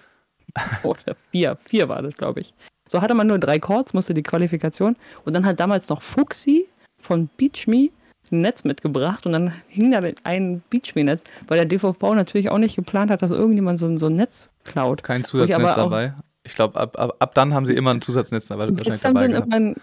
[0.82, 1.56] Oder 4.
[1.56, 2.52] 4 war das, glaube ich.
[2.88, 4.96] So hatte man nur drei Chords, musste die Qualifikation.
[5.24, 6.66] Und dann hat damals noch Fuxi
[6.98, 7.90] von BeachMe
[8.32, 12.76] ein Netz mitgebracht und dann hing da ein BeachMe-Netz, weil der DVV natürlich auch nicht
[12.76, 15.02] geplant hat, dass irgendjemand so, ein- so ein Netz klaut.
[15.02, 16.14] Kein Zusatznetz dabei.
[16.44, 19.16] Ich glaube, ab, ab, ab dann haben sie immer ein Zusatznetz Und wahrscheinlich jetzt haben
[19.18, 19.52] sie dabei gehabt.
[19.52, 19.74] irgendwann,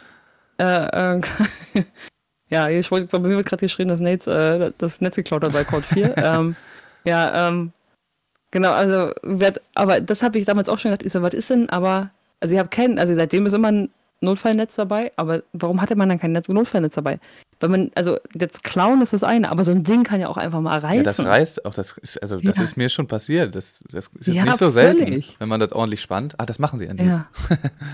[0.58, 1.18] äh,
[1.78, 1.84] äh,
[2.50, 5.52] ja, ich wollte, bei mir wird gerade geschrieben, dass Nates äh, das Netz geklaut hat
[5.54, 6.18] bei Code 4.
[6.18, 6.56] ähm,
[7.04, 7.72] ja, ähm,
[8.52, 11.50] genau, also, werd, aber das habe ich damals auch schon gedacht, ich so, was ist
[11.50, 13.90] denn, aber, also ich habe keinen, also seitdem ist immer ein
[14.26, 17.20] Notfallnetz dabei, aber warum hatte man dann kein Netz, Notfallnetz dabei?
[17.62, 20.36] Weil man, also jetzt klauen ist das eine, aber so ein Ding kann ja auch
[20.38, 20.98] einfach mal reißen.
[20.98, 21.74] Ja, das reißt auch.
[21.74, 22.64] Das ist, also, das Ja.
[22.64, 23.56] ist mir schon passiert.
[23.56, 25.36] Das, das ist jetzt Ja, nicht so selten, völlig.
[25.40, 26.36] wenn man das ordentlich spannt.
[26.38, 27.06] Ah, das machen sie ja nicht.
[27.06, 27.28] Ja.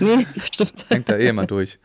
[0.00, 0.86] nee, das stimmt.
[0.88, 1.78] Hängt da eh immer durch,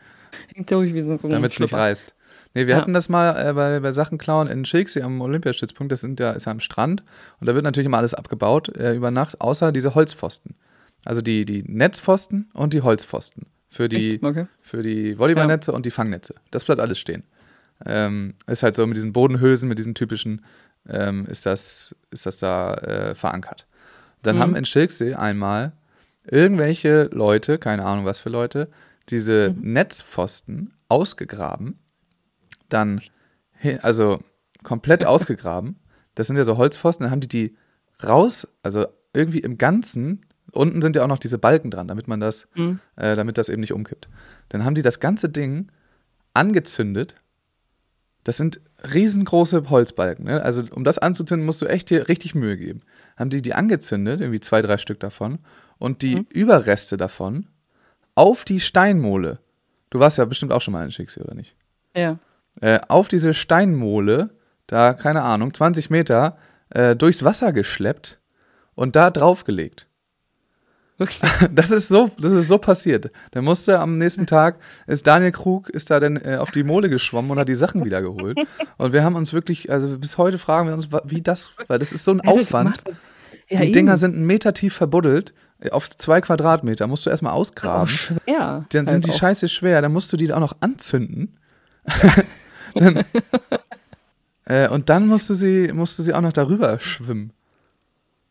[0.54, 2.14] Hängt durch wie so ein damit es nicht reißt.
[2.54, 2.80] Nee, wir Ja.
[2.80, 5.92] hatten das mal äh, bei, bei Sachen klauen in Schilksee am Olympiastützpunkt.
[5.92, 7.04] Das sind ja, ist ja am Strand.
[7.40, 10.56] Und da wird natürlich immer alles abgebaut äh, über Nacht, außer diese Holzpfosten.
[11.04, 13.46] Also die, die Netzpfosten und die Holzpfosten.
[13.68, 14.18] Für die?
[14.22, 14.46] Okay.
[14.60, 16.34] für die Volleyballnetze und die Fangnetze.
[16.50, 17.24] Das bleibt alles stehen.
[17.84, 20.44] Ähm, ist halt so mit diesen Bodenhülsen, mit diesen typischen,
[20.88, 23.66] ähm, ist, das, ist das da äh, verankert.
[24.22, 24.40] Dann Mhm.
[24.40, 25.72] haben in Schilksee einmal
[26.24, 28.68] irgendwelche Leute, keine Ahnung was für Leute,
[29.10, 29.72] diese Mhm.
[29.74, 31.78] Netzpfosten ausgegraben,
[32.68, 33.00] dann,
[33.82, 34.22] also
[34.62, 35.76] komplett ausgegraben.
[36.14, 37.56] Das sind ja so Holzpfosten, dann haben die die
[38.02, 40.22] raus, also irgendwie im Ganzen,
[40.58, 42.80] unten sind ja auch noch diese Balken dran, damit man das, Mhm.
[42.96, 44.08] äh, damit das eben nicht umkippt.
[44.50, 45.68] Dann haben die das ganze Ding
[46.34, 47.16] angezündet.
[48.24, 48.60] Das sind
[48.92, 50.26] riesengroße Holzbalken.
[50.26, 50.42] Ne?
[50.42, 52.80] Also um das anzuzünden, musst du echt dir richtig Mühe geben.
[53.16, 55.38] Haben die die angezündet, irgendwie zwei, drei Stück davon,
[55.78, 57.46] und die Überreste davon
[58.14, 59.38] auf die Steinmole.
[59.90, 61.56] Du warst ja bestimmt auch schon mal in Schicksal, oder nicht?
[61.94, 62.18] Ja.
[62.60, 64.30] Äh, auf diese Steinmole,
[64.66, 66.36] da, keine Ahnung, 20 Meter,
[66.70, 68.20] äh, durchs Wasser geschleppt
[68.74, 69.86] und da draufgelegt.
[70.98, 71.20] Wirklich.
[71.52, 73.10] Das ist so, das ist so passiert.
[73.30, 76.88] Dann musste am nächsten Tag, ist Daniel Krug, ist da dann äh, auf die Mole
[76.88, 78.38] geschwommen und hat die Sachen wieder geholt.
[78.76, 81.92] Und wir haben uns wirklich, also bis heute fragen wir uns, wie das, weil das
[81.92, 82.82] ist so ein das Aufwand.
[83.48, 83.72] Ja, die eben.
[83.72, 87.88] Dinger sind einen Meter tief verbuddelt, äh, auf zwei Quadratmeter, musst du erstmal ausgraben.
[87.88, 88.66] schwer.
[88.68, 89.18] Dann halt sind die auch.
[89.18, 91.38] scheiße schwer, dann musst du die auch noch anzünden.
[92.74, 93.04] dann,
[94.44, 97.32] äh, und dann musst du sie, musst du sie auch noch darüber schwimmen.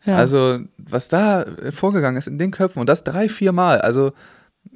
[0.06, 0.16] Ja.
[0.16, 3.82] Also, was da äh, vorgegangen ist in den Köpfen und das drei, vier Mal.
[3.82, 4.14] Also,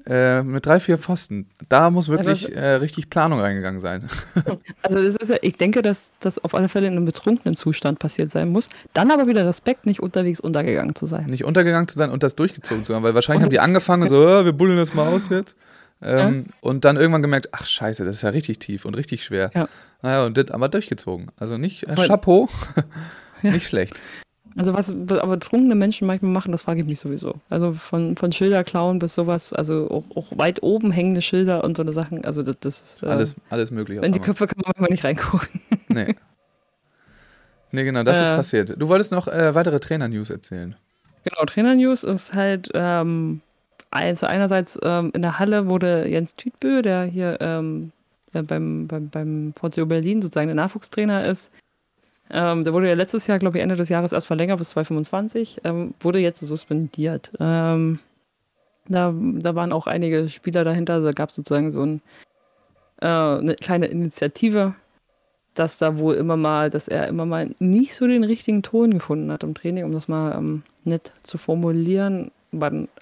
[0.06, 1.50] Äh, mit drei, vier Pfosten.
[1.68, 4.08] Da muss wirklich das- äh, richtig Planung reingegangen sein.
[4.84, 8.32] Also ist ja, ich denke, dass das auf alle Fälle in einem betrunkenen Zustand passiert
[8.32, 8.70] sein muss.
[8.94, 11.26] Dann aber wieder Respekt, nicht unterwegs untergegangen zu sein.
[11.26, 14.08] Nicht untergegangen zu sein und das durchgezogen zu haben, weil wahrscheinlich Und- haben die angefangen,
[14.08, 15.58] so, äh, wir buddeln das mal aus jetzt.
[16.02, 19.52] Ähm, Und dann irgendwann gemerkt, ach scheiße, das ist ja richtig tief und richtig schwer.
[19.54, 19.68] Ja.
[20.02, 21.28] Naja, und das aber durchgezogen.
[21.38, 22.48] Also nicht äh, Chapeau,
[23.44, 24.02] nicht schlecht.
[24.58, 27.36] Also was aber betrunkene Menschen manchmal machen, das frage ich mich sowieso.
[27.50, 31.78] Also von, von Schilder klauen bis sowas, also auch, auch weit oben hängende Schilder und
[31.78, 32.26] so eine Sachen.
[32.26, 34.02] Also das, das ist, äh, Alles, alles möglich.
[34.04, 34.20] in die.
[34.20, 35.62] Köpfe kann man manchmal nicht reingucken.
[35.88, 36.16] Nee.
[37.74, 38.36] Nee, genau, das ist Äh.
[38.36, 38.76] passiert.
[38.78, 40.76] Du wolltest noch äh, weitere Trainer-News erzählen.
[41.24, 43.40] Genau, Trainer-News ist halt, ähm,
[43.92, 47.94] also einerseits ähm, in der Halle wurde Jens Tütbö, der hier ähm,
[48.34, 51.50] beim, beim, beim VCO Berlin sozusagen der Nachwuchstrainer ist,
[52.32, 55.62] ähm, der wurde ja letztes Jahr, glaube ich, Ende des Jahres erst verlängert bis 2025,
[55.64, 57.32] ähm, wurde jetzt suspendiert.
[57.40, 58.00] Ähm,
[58.88, 62.02] da, da waren auch einige Spieler dahinter, da gab es sozusagen so ein,
[63.02, 64.76] äh, eine kleine Initiative,
[65.54, 69.32] dass da wohl immer mal, dass er immer mal nicht so den richtigen Ton gefunden
[69.32, 72.32] hat im Training, um das mal ähm, nett zu formulieren.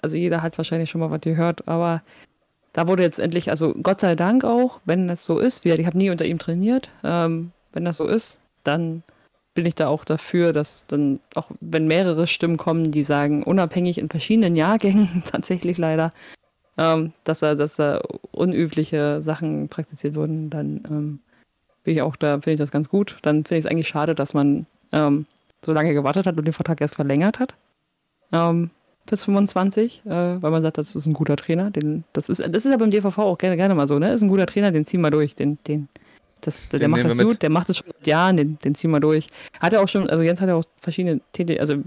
[0.02, 2.02] Also jeder hat wahrscheinlich schon mal was gehört, aber
[2.72, 5.86] da wurde jetzt endlich, also Gott sei Dank auch, wenn das so ist, wie, ich
[5.86, 9.02] habe nie unter ihm trainiert, ähm, wenn das so ist, dann
[9.54, 13.98] bin ich da auch dafür, dass dann auch, wenn mehrere Stimmen kommen, die sagen, unabhängig
[13.98, 16.12] in verschiedenen Jahrgängen tatsächlich leider,
[16.78, 21.18] ähm, dass da, dass da unübliche Sachen praktiziert wurden, dann ähm,
[21.84, 23.16] bin ich auch da, finde ich das ganz gut.
[23.22, 25.26] Dann finde ich es eigentlich schade, dass man ähm,
[25.64, 27.54] so lange gewartet hat und den Vertrag erst verlängert hat.
[28.32, 28.70] Ähm,
[29.06, 30.10] bis 25, äh,
[30.42, 31.70] weil man sagt, das ist ein guter Trainer.
[31.70, 34.12] Den, das, ist, das ist ja beim DVV auch gerne, gerne mal so, ne?
[34.12, 35.34] Ist ein guter Trainer, den ziehen wir durch.
[35.34, 35.88] Den, den,
[36.40, 38.90] das, der Den macht das gut, der macht das schon seit Jahren, den, den ziehen
[38.90, 39.26] wir durch.
[39.60, 41.82] Hat er auch schon, also Jens hat ja auch verschiedene Tätigkeiten, also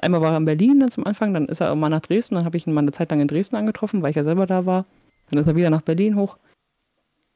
[0.00, 2.36] einmal war er in Berlin dann zum Anfang, dann ist er auch mal nach Dresden,
[2.36, 4.46] dann habe ich ihn mal eine Zeit lang in Dresden angetroffen, weil ich ja selber
[4.46, 4.86] da war.
[5.30, 6.36] Dann ist er wieder nach Berlin hoch.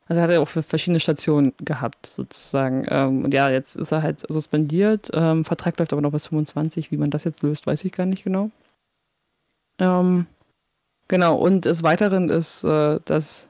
[0.06, 2.84] Also hat er auch für verschiedene Stationen gehabt, sozusagen.
[2.88, 5.08] Ähm, und ja, jetzt ist er halt suspendiert.
[5.12, 6.90] Ähm, Vertrag läuft aber noch bis 25.
[6.90, 8.50] Wie man das jetzt löst, weiß ich gar nicht genau.
[9.78, 10.26] Ähm,
[11.06, 13.49] genau, und des Weiteren ist, äh, dass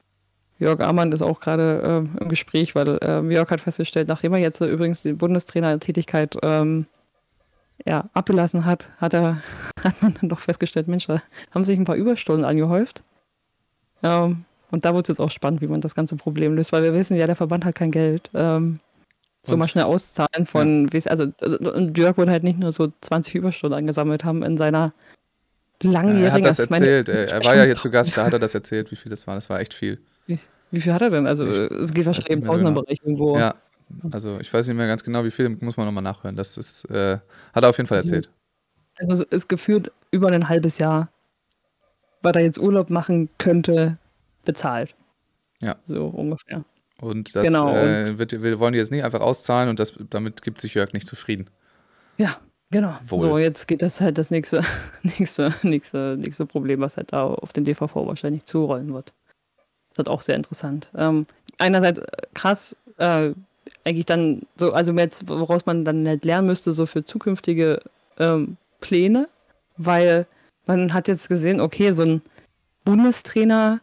[0.61, 4.39] Jörg Amann ist auch gerade ähm, im Gespräch, weil ähm, Jörg hat festgestellt, nachdem er
[4.39, 6.85] jetzt äh, übrigens die Bundestrainer-Tätigkeit ähm,
[7.83, 9.41] ja, abgelassen hat, hat er,
[9.83, 13.01] hat man dann doch festgestellt, Mensch, da haben sich ein paar Überstunden angehäuft.
[14.03, 16.83] Ähm, und da wird es jetzt auch spannend, wie man das ganze Problem löst, weil
[16.83, 18.29] wir wissen ja, der Verband hat kein Geld.
[18.35, 18.77] Ähm,
[19.41, 22.71] so Und- mal schnell auszahlen von, wie also, also, und Jörg würde halt nicht nur
[22.71, 24.93] so 20 Überstunden angesammelt haben in seiner
[25.81, 26.23] langjährigen.
[26.23, 27.09] er hat das also meine, erzählt.
[27.09, 29.25] er, er war ja hier zu Gast, da hat er das erzählt, wie viel das
[29.25, 29.33] war.
[29.33, 29.97] Das war echt viel.
[30.27, 31.27] Wie viel hat er denn?
[31.27, 32.53] Also, Ich äh, es geht wahrscheinlich im so genau.
[32.53, 33.37] Tausender-Bereich irgendwo.
[33.37, 33.55] Ja,
[34.11, 36.35] also ich weiß nicht mehr ganz genau, wie viel, muss man nochmal nachhören.
[36.35, 37.19] Das ist, äh,
[37.53, 38.29] hat er auf jeden Fall Also, erzählt.
[38.97, 41.09] Also, es ist gefühlt über ein halbes Jahr,
[42.21, 43.97] weil er jetzt Urlaub machen könnte,
[44.45, 44.95] bezahlt.
[45.59, 45.75] Ja.
[45.85, 46.63] So ungefähr.
[47.01, 50.43] Und das genau, äh, wird, wir wollen die jetzt nicht einfach auszahlen und das, damit
[50.43, 51.49] gibt sich Jörg nicht zufrieden.
[52.17, 52.37] Ja,
[52.69, 52.95] genau.
[53.07, 53.19] Wohl.
[53.19, 54.63] So, jetzt geht das halt das nächste,
[55.03, 59.13] nächste, nächste, nächste Problem, was halt da auf den DVV wahrscheinlich zurollen wird.
[59.91, 60.89] Das ist halt auch sehr interessant.
[60.95, 61.25] Ähm,
[61.59, 63.31] einerseits äh, krass, äh,
[63.85, 67.81] eigentlich dann so, also jetzt, woraus man dann halt lernen müsste, so für zukünftige
[68.19, 69.27] ähm, Pläne,
[69.77, 70.25] weil
[70.65, 72.21] man hat jetzt gesehen, okay, so ein
[72.85, 73.79] Bundestrainer,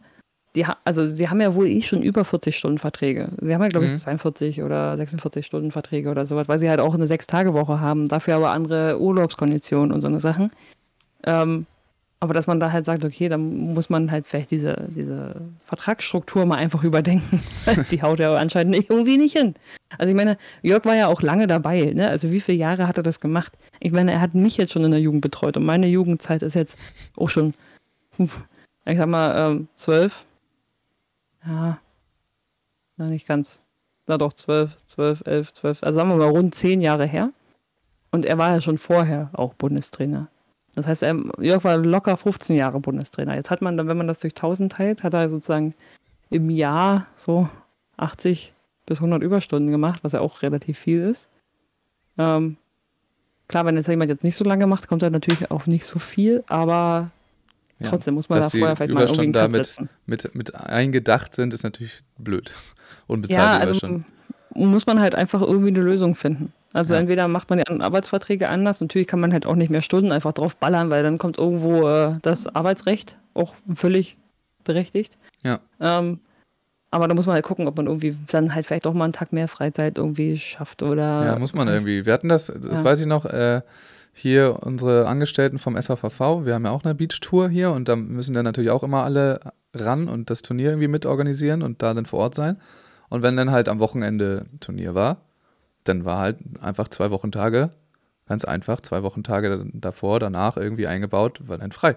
[0.55, 3.29] die, ha- also sie haben ja wohl eh schon über 40 Stunden Verträge.
[3.41, 3.97] Sie haben ja, glaube ich, Mhm.
[3.97, 8.35] 42 oder 46 Stunden Verträge oder sowas, weil sie halt auch eine Sechs-Tage-Woche haben, dafür
[8.35, 10.51] aber andere Urlaubskonditionen und so eine Sachen.
[11.23, 11.65] Ähm,
[12.21, 16.45] aber dass man da halt sagt, okay, dann muss man halt vielleicht diese, diese Vertragsstruktur
[16.45, 17.41] mal einfach überdenken.
[17.91, 19.55] Die haut ja anscheinend irgendwie nicht hin.
[19.97, 22.09] Also ich meine, Jörg war ja auch lange dabei, ne?
[22.09, 23.57] Also wie viele Jahre hat er das gemacht?
[23.79, 26.55] Ich meine, er hat mich jetzt schon in der Jugend betreut und meine Jugendzeit ist
[26.55, 26.77] jetzt
[27.15, 27.53] auch schon,
[28.17, 30.25] ich sag mal, ähm, zwölf.
[31.45, 31.79] Ja,
[32.97, 33.61] na nicht ganz.
[34.07, 37.31] Na doch, zwölf, zwölf, elf, zwölf, also sagen wir mal rund zehn Jahre her.
[38.11, 40.27] Und er war ja schon vorher auch Bundestrainer.
[40.79, 43.35] Das heißt, er, Jörg war locker 15 Jahre Bundestrainer.
[43.35, 45.73] Jetzt hat man dann, wenn man das durch 1000 teilt, hat er sozusagen
[46.29, 47.49] im Jahr so
[47.97, 48.53] 80
[48.85, 51.27] bis 100 Überstunden gemacht, was ja auch relativ viel ist.
[52.17, 52.57] Ähm,
[53.47, 55.99] klar, wenn jetzt jemand jetzt nicht so lange macht, kommt er natürlich auch nicht so
[55.99, 57.11] viel, aber
[57.79, 59.89] Ja, trotzdem muss man da vorher vielleicht mal irgendwie einen Cut damit setzen.
[60.05, 62.51] mit, mit eingedacht sind, ist natürlich blöd.
[63.07, 64.05] Ja, Unbezahlte also Überstunden.
[64.53, 66.53] muss man halt einfach irgendwie eine Lösung finden.
[66.73, 66.99] Also Ja.
[66.99, 70.33] entweder macht man die Arbeitsverträge anders, natürlich kann man halt auch nicht mehr Stunden einfach
[70.33, 74.17] drauf ballern, weil dann kommt irgendwo äh, das Arbeitsrecht auch völlig
[74.63, 75.17] berechtigt.
[75.43, 75.59] Ja.
[75.79, 76.19] Ähm,
[76.91, 79.13] aber da muss man halt gucken, ob man irgendwie dann halt vielleicht auch mal einen
[79.13, 81.25] Tag mehr Freizeit irgendwie schafft oder.
[81.25, 82.05] Ja, muss man irgendwie.
[82.05, 82.83] Wir hatten das, das Ja.
[82.83, 83.61] weiß ich noch, äh,
[84.13, 88.33] hier unsere Angestellten vom SVVV, wir haben ja auch eine Beach-Tour hier und da müssen
[88.33, 89.39] dann natürlich auch immer alle
[89.73, 92.57] ran und das Turnier irgendwie mitorganisieren und da dann vor Ort sein.
[93.09, 95.17] Und wenn dann halt am Wochenende Turnier war,
[95.89, 97.71] dann war halt einfach zwei Wochentage,
[98.27, 101.95] ganz einfach, zwei Wochentage davor, danach irgendwie eingebaut, war dann frei.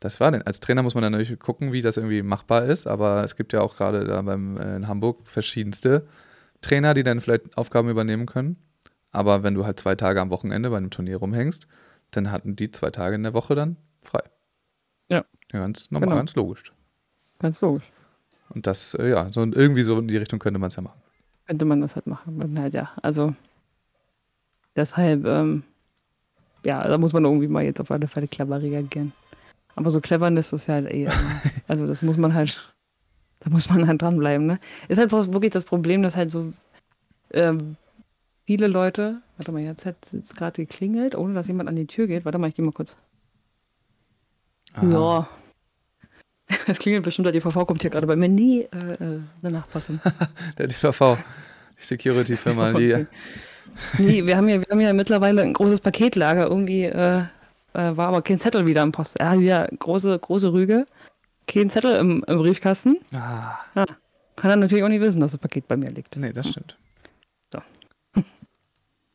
[0.00, 0.42] Das war denn.
[0.42, 3.52] Als Trainer muss man dann natürlich gucken, wie das irgendwie machbar ist, aber es gibt
[3.52, 6.06] ja auch gerade da beim, äh, in Hamburg verschiedenste
[6.62, 8.56] Trainer, die dann vielleicht Aufgaben übernehmen können.
[9.10, 11.66] Aber wenn du halt zwei Tage am Wochenende bei einem Turnier rumhängst,
[12.12, 14.22] dann hatten die zwei Tage in der Woche dann frei.
[15.08, 15.24] Ja.
[15.52, 16.16] Ja, ganz normal, Genau.
[16.18, 16.72] ganz logisch.
[17.40, 17.90] Ganz logisch.
[18.50, 21.00] Und das, äh, ja, so irgendwie so in die Richtung könnte man es ja machen.
[21.48, 22.58] Könnte man das halt machen.
[22.60, 23.34] Halt, ja, also
[24.76, 25.62] deshalb, ähm,
[26.62, 29.12] ja, da muss man irgendwie mal jetzt auf alle Fälle clever reagieren.
[29.74, 31.08] Aber so Cleverness ist ja halt eh,
[31.68, 32.74] also das muss man halt,
[33.40, 34.60] da muss man halt dranbleiben, ne?
[34.88, 36.52] Ist halt wirklich das Problem, dass halt so
[37.32, 37.76] ähm,
[38.44, 42.08] viele Leute, warte mal, jetzt hat es gerade geklingelt, ohne dass jemand an die Tür
[42.08, 42.26] geht.
[42.26, 42.94] Warte mal, ich gehe mal kurz.
[44.74, 45.28] Ah, Ja.
[46.66, 48.28] Es klingelt bestimmt, der DVV kommt hier gerade bei mir.
[48.28, 50.00] Nee, äh, äh, eine Nachbarin.
[50.58, 51.18] Der DVV,
[51.78, 53.06] die Security-Firma, die.
[53.98, 56.46] Nee, wir haben ja, wir haben ja mittlerweile ein großes Paketlager.
[56.46, 57.20] Irgendwie äh,
[57.74, 59.18] äh, war aber kein Zettel wieder im Post.
[59.20, 60.86] Ja, wieder große, große Rüge.
[61.46, 62.98] Kein Zettel im, im Briefkasten.
[63.12, 63.58] Ah,
[64.36, 66.16] Kann er natürlich auch nicht wissen, dass das Paket bei mir liegt.
[66.16, 66.76] nee, das stimmt.
[67.52, 67.60] So.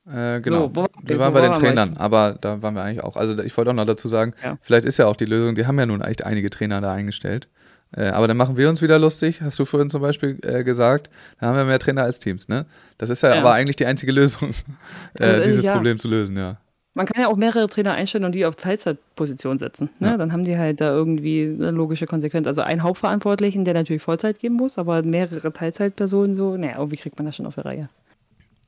[0.05, 0.63] Äh, genau.
[0.63, 1.53] So, wo wir waren bei den?
[1.53, 3.15] Trainern, aber da waren wir eigentlich auch.
[3.15, 4.57] Also ich wollte auch noch dazu sagen, Ja.
[4.61, 7.47] vielleicht ist ja auch die Lösung, die haben ja nun echt einige Trainer da eingestellt.
[7.95, 11.09] Äh, aber dann machen wir uns wieder lustig, hast du vorhin zum Beispiel äh, gesagt.
[11.39, 12.65] Da haben wir mehr Trainer als Teams, ne?
[12.97, 13.39] Das ist ja, Ja.
[13.39, 14.49] aber eigentlich die einzige Lösung,
[15.19, 15.73] äh, Also, dieses ja.
[15.75, 16.57] Problem zu lösen, ja.
[16.95, 19.89] Man kann ja auch mehrere Trainer einstellen und die auf Teilzeitposition setzen.
[19.99, 20.15] Ne?
[20.17, 22.45] Dann haben die halt da irgendwie eine logische Konsequenz.
[22.45, 27.17] Also einen Hauptverantwortlichen, der natürlich Vollzeit geben muss, aber mehrere Teilzeitpersonen so, naja, irgendwie kriegt
[27.17, 27.89] man das schon auf die Reihe.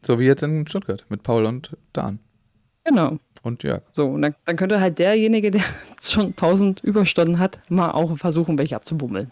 [0.06, 2.20] So wie jetzt in Stuttgart mit Paul und Dan
[2.84, 3.18] Genau.
[3.42, 3.82] und Jörg.
[3.92, 5.62] So, und dann, dann könnte halt derjenige, der
[6.02, 9.30] schon 1000 Überstunden hat, mal auch versuchen, welche abzubummeln.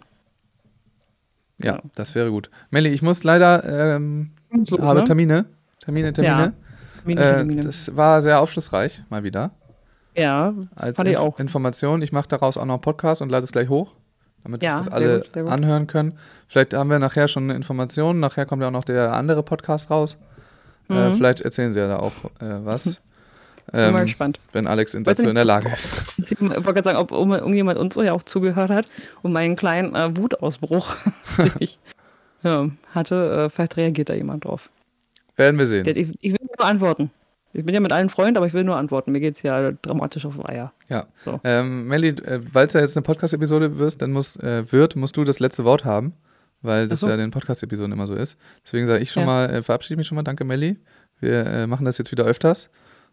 [1.59, 1.81] Ja, Ja.
[1.95, 2.49] das wäre gut.
[2.71, 5.03] Melli, ich muss leider, ähm, Los, habe ne?
[5.05, 5.45] Termine.
[5.79, 6.53] Termine, Termine.
[6.99, 7.61] Termine, Äh, Termine.
[7.61, 9.51] das war sehr aufschlussreich, mal wieder.
[10.15, 11.39] ja, Als Fand ich auch.
[11.39, 12.01] Information.
[12.01, 13.93] Ich mache daraus auch noch einen Podcast und lade es gleich hoch,
[14.43, 15.37] damit Ja, das alle gut.
[15.47, 16.17] anhören können.
[16.47, 18.19] Vielleicht haben wir nachher schon eine Information.
[18.19, 20.17] Nachher kommt ja auch noch der andere Podcast raus.
[20.89, 21.13] Äh, Mhm.
[21.13, 23.01] vielleicht erzählen sie ja da auch äh, was.
[23.71, 24.39] bin mal Ähm, gespannt.
[24.51, 26.03] wenn Alex in dazu in der Lage ist.
[26.17, 28.85] Ich wollte gerade sagen, ob irgendjemand uns ja auch zugehört hat
[29.21, 30.95] und meinen kleinen äh, Wutausbruch,
[31.37, 31.79] den ich
[32.43, 33.45] ja, hatte.
[33.45, 34.69] Äh, vielleicht reagiert da jemand drauf.
[35.37, 35.85] Werden wir sehen.
[35.87, 37.09] Ich, ich will nur antworten.
[37.55, 39.11] Ich bin ja mit allen Freund, aber ich will nur antworten.
[39.11, 40.73] Mir geht es ja dramatisch auf den Eier.
[40.89, 41.05] Ja.
[41.23, 41.39] So.
[41.43, 45.15] Ähm, Melli, äh, weil es ja jetzt eine Podcast-Episode wirst, dann muss, äh, wird, musst
[45.17, 46.13] du das letzte Wort haben,
[46.63, 47.07] weil das so.
[47.07, 48.39] ja in den Podcast-Episoden immer so ist.
[48.65, 49.27] Deswegen sage ich schon Ja.
[49.27, 50.23] mal, äh, verabschiede mich schon mal.
[50.23, 50.77] Danke, Melli.
[51.19, 52.69] Wir äh, machen das jetzt wieder öfters.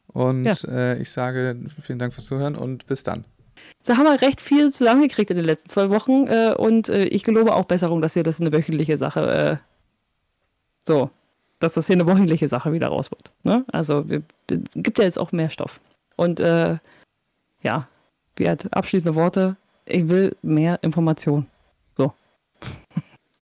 [0.08, 0.54] Und Ja.
[0.66, 3.24] äh, ich sage vielen Dank fürs Zuhören und bis dann.
[3.84, 7.22] Da haben wir recht viel zusammengekriegt in den letzten zwei Wochen äh, und äh, ich
[7.24, 9.66] gelobe auch Besserung, dass hier das eine wöchentliche Sache, äh,
[10.82, 11.10] so,
[11.60, 13.30] dass das hier eine wöchentliche Sache wieder raus wird.
[13.44, 13.64] Ne?
[13.70, 15.78] Also wir, es gibt ja jetzt auch mehr Stoff.
[16.16, 17.86] Und ja,
[18.36, 21.46] wie hat abschließende Worte, ich will mehr Information.